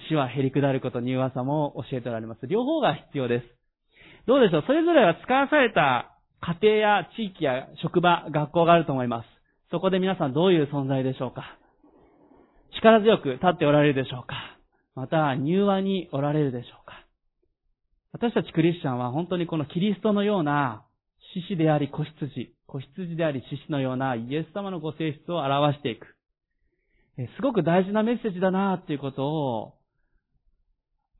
[0.08, 2.46] 死は減り下ること、柔和さも教えておられます。
[2.46, 3.46] 両方が必要です。
[4.26, 4.64] どうでしょう？
[4.66, 9.26] それぞれが使わされた家庭や地域や職場、学校があると思います。
[9.70, 11.58] そこで皆さんどういう存在でしょうか？
[12.76, 14.36] 力強く立っておられるでしょうか？
[14.94, 17.04] また、柔和におられるでしょうか？
[18.12, 20.84] 私たちクリスチャンは本当にこのキリストのような
[21.34, 26.06] 獅子であり子羊、子羊であり獅子のようなイエス様のご性質を表していく。
[27.36, 29.74] すごく大事なメッセージだなっていうことを、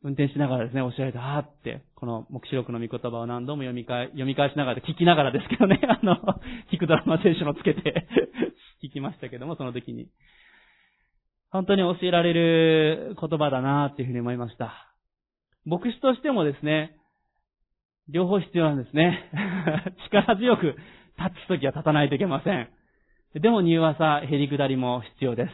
[0.03, 6.17] 運転しながらですね、教えられて、あーって、この目視録の御言葉を何度も読み返、読み返しながら、聞きながらですけどね、 あの、
[6.73, 8.07] 聞くドラマ聖書もつけて
[8.83, 10.09] 聞きましたけども、その時に。
[11.51, 14.93] 本当に教えられる言葉だなっていうふうに思いました。
[15.65, 16.97] 牧師としてもですね、
[18.09, 19.31] 両方必要なんですね。
[20.07, 20.77] 力強く
[21.19, 22.69] 立つときは立たないといけません。
[23.35, 25.51] でも柔和さ、へり下りも必要です。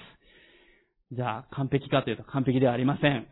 [1.12, 3.26] じゃあ、完璧かというと完璧ではありません。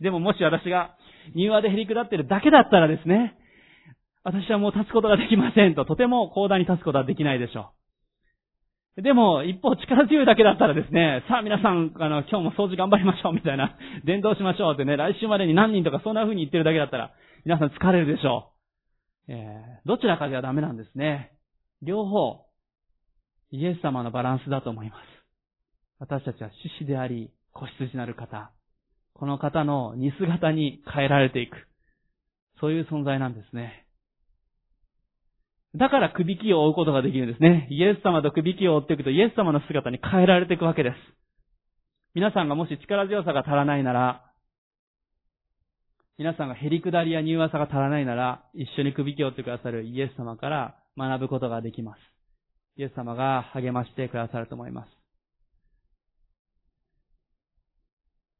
[0.00, 0.96] でももし私が
[1.36, 3.36] 柔和でへり下ってるだけだったらですね、
[4.24, 7.72] 私はもう立つことができませんと、とても高段に立つことはできないでしょ
[8.96, 9.02] う。
[9.02, 17.12] でも、一方力強いだけだったらですね、さあ皆さん、あの、今日も掃除頑張りましょうみたいな、 伝道しましょうってね、来週までに何人とかそんな風に言ってるだけだったら、
[17.44, 18.52] 皆さん疲れるでしょ
[19.28, 19.32] う。
[19.32, 21.30] えー、どちらかではダメなんですね。
[21.80, 22.44] 両方、
[23.50, 25.00] イエス様のバランスだと思います。
[25.98, 28.50] 私たちは獅子であり、子羊なる方。
[29.14, 31.56] この方の似姿に変えられていく。
[32.60, 33.86] そういう存在なんですね。
[35.74, 37.66] だから首輝を追うことができるんですね。
[37.70, 40.96] イエス様と首輝を追っていくとイエス様の姿に変えられていくわけです。
[42.14, 44.22] 皆さんがもし力強さが足らないなら、
[46.18, 51.98] 皆さんがへりくだりや柔和さが足らないなら、一緒に首輝を追ってくださるイエス様から学ぶことができます。
[52.76, 55.01] イエス様が励ましてくださると思います。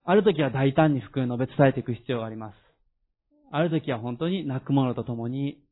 [0.05, 2.55] ある時は大胆に福音を述べ伝えていく必要があります。
[3.53, 5.63] ある時は本当に泣く者と共に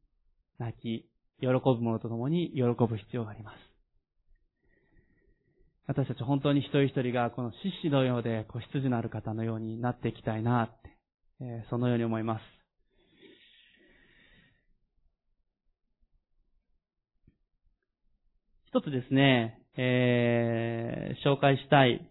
[0.59, 1.09] 泣き、
[1.41, 3.57] 喜ぶ者と共に喜ぶ必要があります。
[5.87, 7.57] 私たち本当に一人一人がこの獅
[7.89, 10.97] 子のようで子羊のある方のようになっていきたいなって、
[11.41, 12.43] えー、そのように思います。
[18.69, 22.10] 一つですね、えー、紹介したい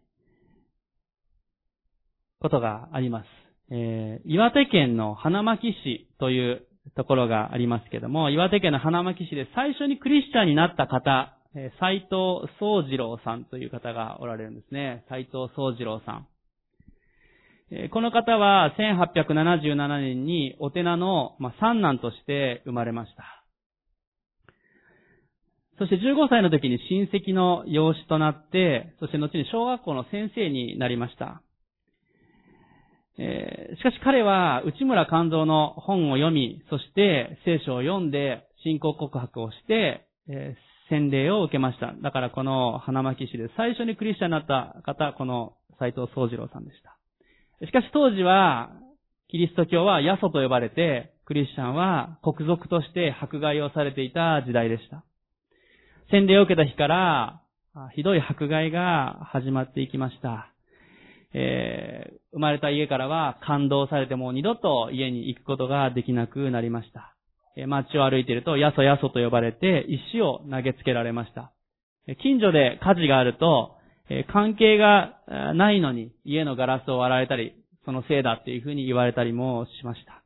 [2.40, 3.26] ことがあります。
[3.72, 11.36] えー、岩手県の花巻市というところがありますけども、岩手県の花巻市で最初にクリスチャンになった方、
[11.80, 15.04] 斎藤宗次郎さんという方がおられるんですね。
[15.10, 16.28] 斎藤宗次郎さん。
[17.72, 23.40] えこの方は1877年にお寺のま三男として生まれました。
[25.78, 31.42] そして15歳の時に親戚の養子となって、そして後に小学校の先生になりました。
[33.22, 41.93] えー、しかし彼は内村勘三の本を読み、そして聖書を読んで信仰告白をして、えー、洗礼を受けました。
[42.01, 46.95] だからこの花巻市で最初にクリスチャンになった方、この斎藤宗次郎さんでした。
[47.65, 48.72] しかし当時は、
[49.28, 55.03] キリスト教はヤソと呼ばれて、クリスチャンは国賊として迫害をされていた時代でした。
[56.09, 57.41] 洗礼を受けた日から、
[57.95, 60.53] ひどい迫害が始まっていきました。
[61.34, 67.16] えー、生まれた家からは感動されてもう二度と家に行くことができなくなりました。
[67.56, 71.52] えー、街を歩いていると、やそやそと呼ばれて石を投げつけられました。
[72.08, 73.76] えー、近所で火事があると、
[74.10, 75.20] えー、関係が
[75.54, 77.54] ないのに家のガラスを割られたり、
[77.86, 80.24] そのせいだっていうふうに言われたりもしました。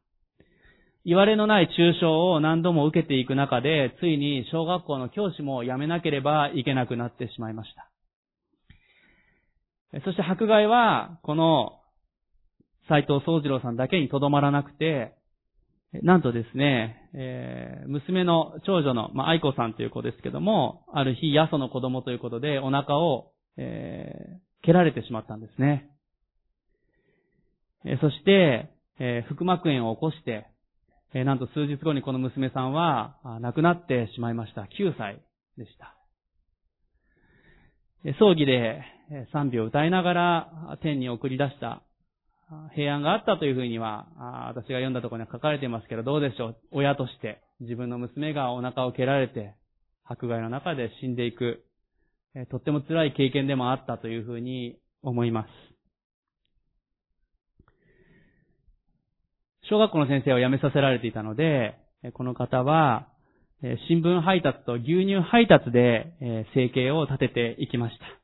[1.05, 7.92] 言われのない抽象を何度も受けていく中で、ついに小学校の教師も辞めなければいけなくなってしまいました。
[10.03, 11.79] そして迫害は、この、
[12.89, 15.13] 斎藤宗次郎さんだけにとどまらなくて、
[16.01, 25.89] なんとですね、えー、娘の長女の、まあ、愛子さんという子ですけども、ある日、ヤソの子供ということで、お腹を、えー、蹴られてしまったんですね。
[27.85, 30.47] えー、そして、え、腹膜炎を起こして、
[31.13, 34.61] え、なんと数日後にこの娘さんは、亡くなってしまいました。
[34.61, 35.21] 9歳
[35.57, 35.95] でした。
[38.19, 38.81] 葬儀で
[39.31, 41.81] 賛美を歌いながら天に送り出した
[42.75, 44.07] 平安があったというふうには、
[44.49, 46.57] 私が読んだところには書かれていますけど、どうでしょう？
[46.71, 49.55] 親として自分の娘がお腹を蹴られて、
[50.05, 51.63] 迫害の中で死んでいく、
[52.49, 55.49] とっても辛い経験でもあったというふうに思います。
[59.69, 61.75] 小学校の先生を辞めさせられていたので、
[62.13, 63.07] この方は、
[63.87, 68.22] 新聞配達と牛乳配達で生計を立てていきました。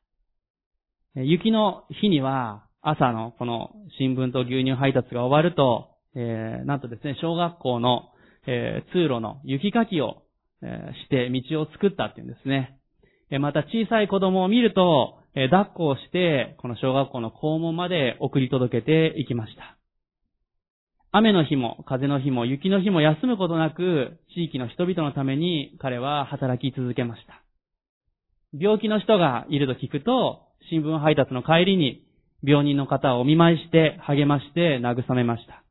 [1.16, 8.10] 雪の日には朝のこの新聞と牛乳配達が終わると、えー、なんとですね、小学校の、
[8.46, 10.22] えー、通路の雪かきを、
[10.62, 12.76] えー、して道を作ったっていうんですね。
[13.38, 19.76] また小さい子供を見ると、え抱っこをして、この小学校の校門まで送り届けていきました。
[21.12, 27.42] 雨の日も風の日も雪の日も休むことなく地域の人々のために彼は働き続けました。
[28.52, 32.04] 病気の人がいると聞くと、新聞配達の帰りに
[32.42, 35.64] 病人の方をお見舞いして励まして慰めました。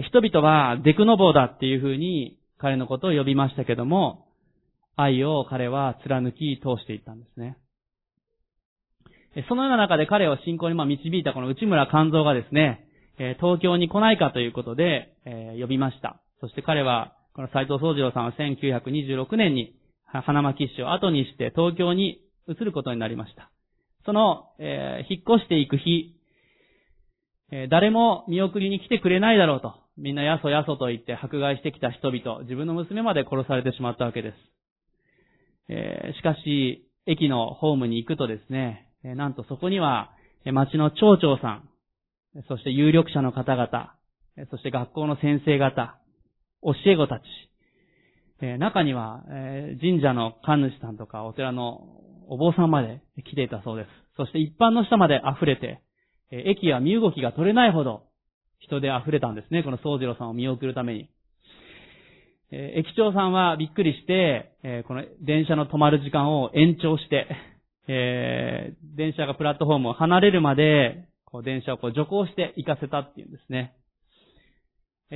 [0.00, 4.26] 人々はデクノボーだっていうふうに彼のことを呼びましたけども、
[4.96, 7.56] 愛を彼は貫き通していったんですね。
[9.48, 12.86] そのような中で彼を信仰に導いたこの内村勘三がですね、
[13.40, 15.14] 東京に来ないかということで、
[15.60, 16.20] 呼びました。
[16.40, 19.74] そして彼は、この斎藤宗次郎さんは1926年に
[20.04, 23.50] 花巻市を後にして東京に移ることになりました。
[24.04, 26.16] その、えー、引っ越していく日、
[27.52, 34.34] えー、誰も見送りに来てくれないだろうと、みんなやそやそと言って迫害してきた人々、自分の娘まで殺されてしまったわけです。
[35.68, 40.12] えー、しかし、駅のホームに行くとですね、えなんとそこには、
[40.44, 41.68] え町の町長さん、
[42.48, 43.94] そして有力者の方々、
[44.50, 45.98] そして学校の先生方、
[46.62, 47.22] 教え子たち、
[48.58, 49.22] 中には
[49.80, 51.88] 神社の神主さんとかお寺の
[52.30, 53.88] お坊さんまで来ていたそうです。
[54.16, 55.80] そして一般の人まで溢れて、
[56.30, 58.04] 駅や身動きが取れないほど
[58.60, 59.64] 人で溢れたんですね。
[59.64, 61.10] この宗次郎さんを見送るために。
[62.52, 67.26] 駅長さんはびっくりして、この電車の止まる時間を延長して、
[67.88, 71.08] 電車がプラットフォームを離れるまで、
[71.42, 73.74] 電車をこう徐行して行かせたっていうんですね。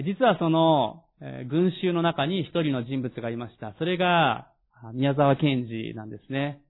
[0.04, 1.04] 実はその、
[1.48, 3.74] 群衆の中に一人の人物がいました。
[3.78, 4.48] それが、
[4.94, 6.60] 宮沢賢治なんですね。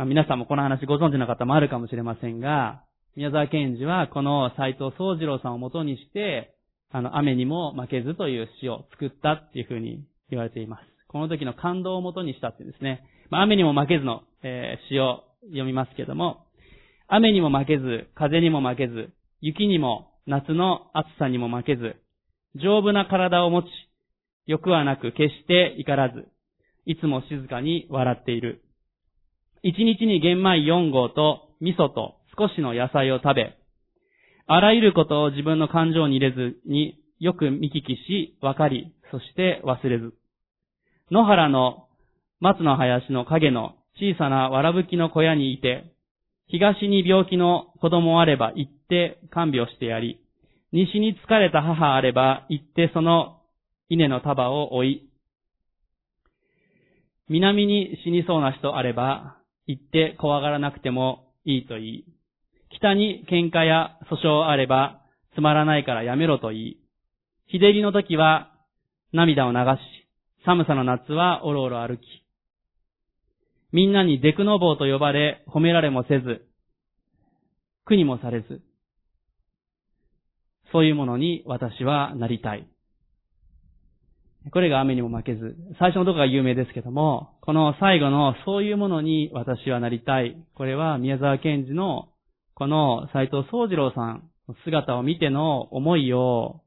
[0.00, 2.82] 皆さんもこの話ご存知の方もあるかもしれませんが、
[3.14, 6.56] 宮沢賢治はこの斎藤宗次郎さんを元にして、
[6.90, 10.82] あの、雨にも負けずという詩を作ったっていうふうに言われています。
[11.06, 13.04] この時の感動を元にしたっていうんですね。
[13.30, 16.46] まあ、雨にも負けずの、えー詩を読みますけども、
[17.06, 21.94] 雨にも負けず、風にも負けず、雪にも夏の暑さにも負けず、
[22.56, 23.66] 丈夫な体を持ち、
[24.46, 26.26] 欲はなく決して怒らず、
[26.84, 28.63] いつも静かに笑っている。
[29.66, 33.56] 一日に玄米4合と味噌と少しの野菜を食べ、
[34.46, 40.12] あらゆることを自分の感情に入れずによく見聞きし、分かり、そして忘れず。
[41.10, 41.88] 野原の
[42.40, 45.94] 松の林の影の小さなわらぶきの小屋にいて、
[46.48, 50.20] 東に病気の子供あれば行って看病してやり、
[50.72, 53.40] 西に疲れた母あれば行ってその
[53.88, 55.10] 稲の束を追い、
[57.30, 62.04] 南に死にそうな人あれば行って怖がらなくてもいいと言い、
[62.70, 65.00] 北に喧嘩や訴訟あれば
[65.34, 66.76] つまらないからやめろと言い、
[67.46, 68.52] 日照りの時は
[69.12, 69.64] 涙を流し、
[70.44, 72.02] 寒さの夏はおろおろ歩き、
[73.72, 76.46] みんなにデクノボーと呼ばれ、褒められもせず、
[77.86, 78.62] 苦にもされず、
[80.72, 82.68] そういうものに私はなりたい。
[84.52, 90.36] これが雨にも負けず、最初のところが有名ですけども、この最後のそういうものに私はなりたい。
[90.54, 92.08] これは宮沢賢治の
[92.54, 96.60] この斎藤宗次郎さんの姿を見ての思いを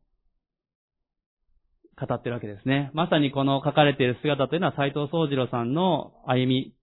[1.99, 2.91] 語ってるわけですね。
[2.93, 6.73] まさにこの書かれている姿というのは斎藤宗次郎さんの歩み、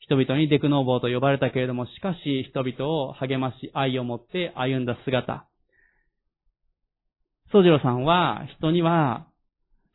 [0.00, 5.46] 人々にデクノーボーと呼ばれたけれども、しかし人々を励まし愛を持って歩んだ姿。
[7.52, 9.27] 宗次郎さんは人には、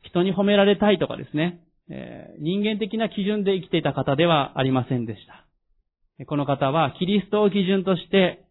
[0.08, 6.26] 人に褒められたいとかですね、えー人間的な基準で生きていた方ではありませんでした。
[6.26, 8.44] この方はキリストを基準として、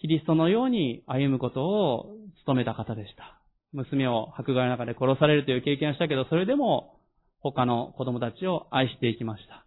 [0.00, 3.38] キリストのように歩むことを務めた方でした。
[3.72, 6.98] 娘を迫害の中で殺されるという経験をしたけど、それでも
[7.40, 9.64] 他の子供たちを愛していきました。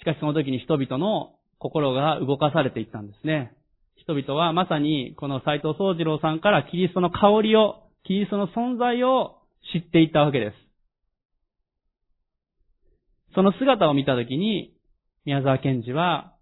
[0.00, 3.52] しかしその時に人々の心が動かされていったんですね。
[3.96, 9.42] 人々はまさにこの斎藤宗次郎さんからキリストの香りを、キリストの存在を
[9.72, 10.54] 知っていったわけです。
[13.34, 14.74] その姿を見たときに、
[15.24, 16.34] 宮沢賢治は、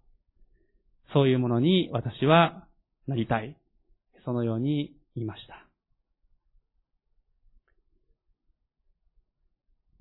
[1.13, 2.67] そういうものに私は
[3.07, 3.57] なりたい。
[4.25, 5.63] そのように言いました。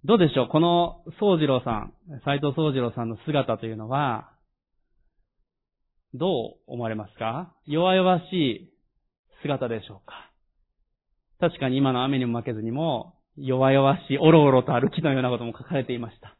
[0.05, 0.49] どうでしょう？
[0.49, 1.93] この宗次郎さん、
[2.25, 4.31] 斎藤宗次郎さんの姿というのは、
[6.15, 6.31] どう
[6.69, 7.53] 思われますか？
[7.67, 8.73] 弱々しい
[9.43, 10.26] 姿でしょうか？
[11.41, 16.37] 確かに今の雨にも負けずにも、弱々しい、おろおろと歩きのようなことも書かれていました。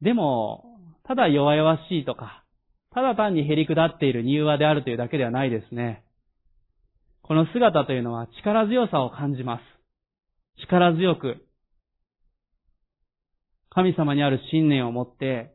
[0.00, 0.64] でも、
[1.04, 2.44] ただ弱々しいとか、
[2.90, 6.04] ただ単に減り下っている柔和であるというだけではないですね。
[7.22, 9.62] この姿というのは力強さを感じます。
[10.62, 11.44] 力強く、
[13.70, 15.54] 神様にある信念を持って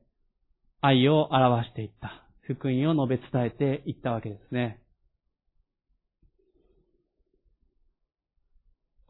[0.82, 2.24] 愛を表していった。
[2.41, 4.83] 福音を述べ伝えていったわけですね。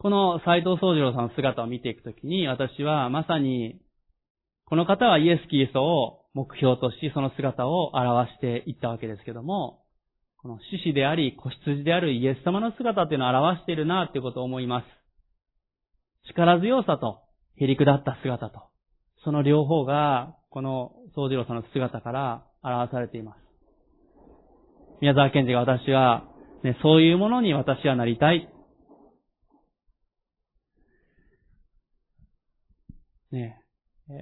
[0.04, 3.80] この斎藤宗次郎さんの姿を見ていくときに、私はまさに、
[4.66, 9.80] この方はイエス・キリストを目標とし、その姿を表していったわけですけども、
[10.42, 14.84] この獅子であり、子羊であるイエス様の姿というのを表しているなということを思います。
[16.28, 17.22] 力強さと、
[17.56, 18.60] へり下った姿と、
[19.24, 23.38] その両方が、この宗次郎さんの姿から表されています。
[25.00, 26.24] 宮沢賢治が私は、
[26.62, 28.50] ね、そういうものに私はなりたい。
[33.34, 33.60] ね、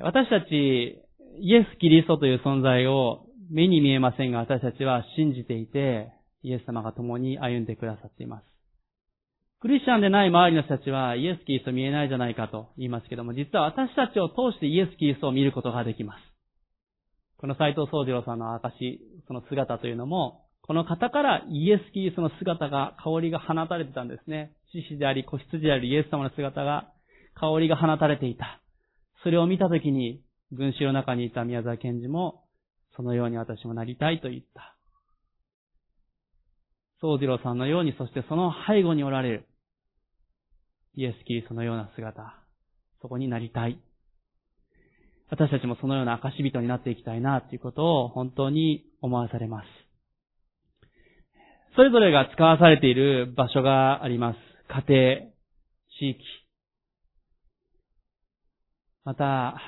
[0.03, 0.99] 私たち、
[1.41, 8.45] イエス・キリストという存在を目に見えませんが、私たちは信じていて、イエス様が共に歩んでくださっています。
[9.61, 16.19] クリスチャンでない周りの人たちは、イエス・キリスト見えないじゃないかと言いますけども、実は私たちを通してイエス・キリストを見ることができます。
[17.37, 24.53] この斎藤宗次郎さんの証、その姿というのも、この方からイエス・キリストの姿が、香りが放たれてたんですね。
[24.73, 26.93] 獅子であり、子羊であるイエス様の姿が、
[27.35, 28.62] 香りが放たれていた。
[29.23, 32.45] それを見たときに、群衆の中にいた宮沢賢治も、
[32.97, 34.77] そのように私もなりたいと言った。
[37.01, 39.49] 宗次郎さんのように、そしてその背後におられる、
[40.95, 42.35] イエス・キリストのような姿、
[43.01, 43.79] そこになりたい。
[45.31, 49.67] 私たちもそのような証人になっていきたいな、ということを本当に思わされます。
[51.75, 54.39] それぞれが使わされている場所があります。
[54.69, 55.33] 家庭、
[55.99, 56.19] 地域、
[59.05, 59.61] また、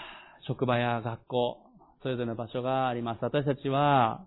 [0.46, 1.56] 職場や学校、
[2.02, 3.24] それぞれの場所があります。
[3.24, 4.26] 私たちは、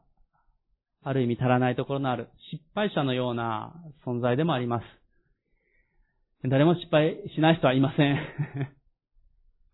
[1.04, 3.74] ある意味足らないところのある失敗者のような
[4.06, 4.84] 存在でもあります。
[6.44, 8.18] 誰も失敗しない人はいません。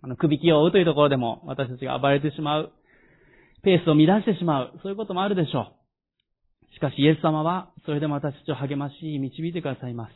[0.03, 2.73] あの、首輝を追うというところでも私たちが暴れてしまう。
[3.63, 4.79] ペースを乱してしまう。
[4.83, 5.73] そういうこともあるでしょ
[6.71, 6.73] う。
[6.73, 10.13] しかしイエス様はそれでも私たちを励まし、導いてくださいます。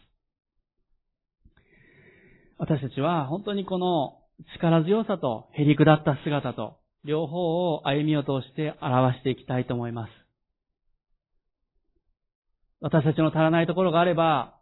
[2.58, 4.17] 私たちは本当にこの
[4.56, 10.10] 力強さとへり下った姿と両方を歩みを通して表していきたいと思います。
[12.80, 14.56] 私たちの足らないところがあれば、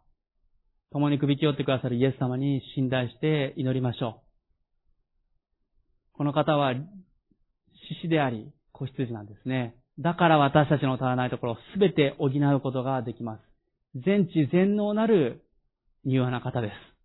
[0.92, 4.22] 共に首き寄ってくださるイエス様に信頼して祈りましょ
[6.14, 6.16] う。
[6.16, 6.80] この方は、獅
[8.02, 9.76] 子であり、子羊なんですね。
[9.98, 13.40] だから私たちの足らないところをすべて補うことができます。
[13.94, 15.42] 全知全能なる
[16.06, 16.95] 柔和な方です。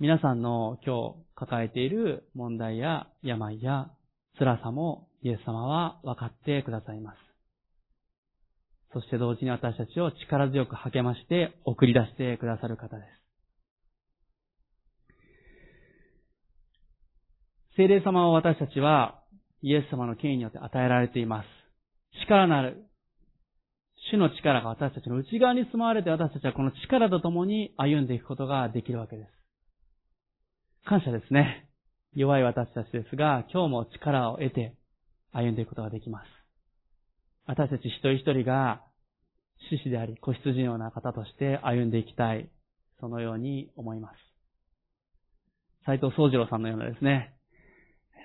[0.00, 3.90] 皆さんの今日抱えている問題や病や
[4.36, 7.16] 辛さもイエス様は分かってくださいます。
[8.92, 13.08] そして同時に私たちを力強く励まして送り出してくださる方です。
[17.76, 19.20] 聖霊様を私たちは
[19.62, 21.46] イエス様の権威によって与えられています。
[22.22, 22.84] 力なる、
[24.10, 29.43] 主の力が私たちの内側に住まわれて私たちはこの力と共に歩んでいくことができるわけです。
[30.86, 31.66] 感謝ですね。
[32.14, 34.74] 弱い私たちですが、今日も力を得て
[35.32, 36.26] 歩んでいくことができます。
[37.46, 38.82] 私たち一人一人が、
[39.70, 42.50] 獅子であり、子羊のような方として歩んでいきたい。
[43.00, 44.16] そのように思います。
[45.86, 47.34] 斎藤宗次郎さんのようなですね、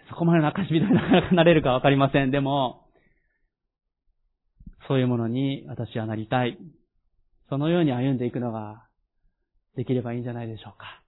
[0.09, 2.31] そこまでの証人になかなかなれるかわかりません。
[2.31, 2.89] でも、
[4.89, 6.57] そういうものに私はなりたい。
[7.47, 8.85] そのように歩んでいくのが
[9.77, 11.01] できればいいんじゃないでしょうか。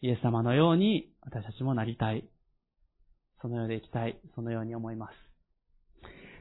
[0.00, 2.24] イエス様のように私たちもなりたい。
[3.40, 4.18] そのようでいきたい。
[4.34, 5.14] そのように思います。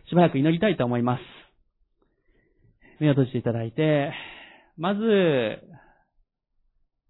[0.10, 1.22] しばらく祈りたいと思います。
[3.00, 4.14] 目を閉じていただいて、
[4.78, 5.02] まず、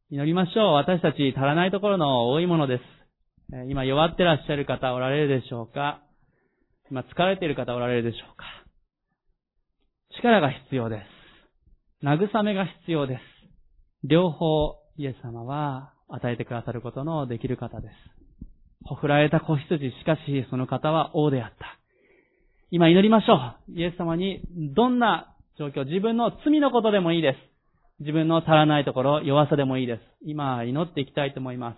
[0.10, 0.74] 祈りましょう。
[0.74, 2.84] 私たち足らないところの多いものです。
[3.70, 6.02] 今弱ってらっしゃる方おられるでしょうか？
[6.92, 8.46] 今疲れている方おられるでしょうか？
[10.18, 11.02] 力が必要で
[12.02, 12.06] す。
[12.06, 13.22] 慰めが必要です。
[14.04, 17.94] 両方、イエス様は与えてくださることのできる方です。
[18.86, 21.78] ほふられた子羊、しかしその方は王であった。
[22.72, 23.36] 今祈りましょ
[23.70, 23.80] う。
[23.80, 24.42] イエス様に
[24.76, 27.38] どんな状況、自分の罪のことでもいいです。
[28.00, 30.02] 自分の足らないところ、弱さでもいいです。
[30.22, 31.78] 今祈っていきたいと思います。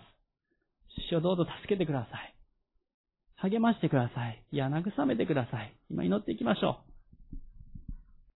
[1.10, 2.34] 主をどうぞ助けてください。
[3.50, 4.42] 励ましてください。
[4.52, 5.72] いや、慰めてください。
[5.90, 6.89] 今祈っていきましょう。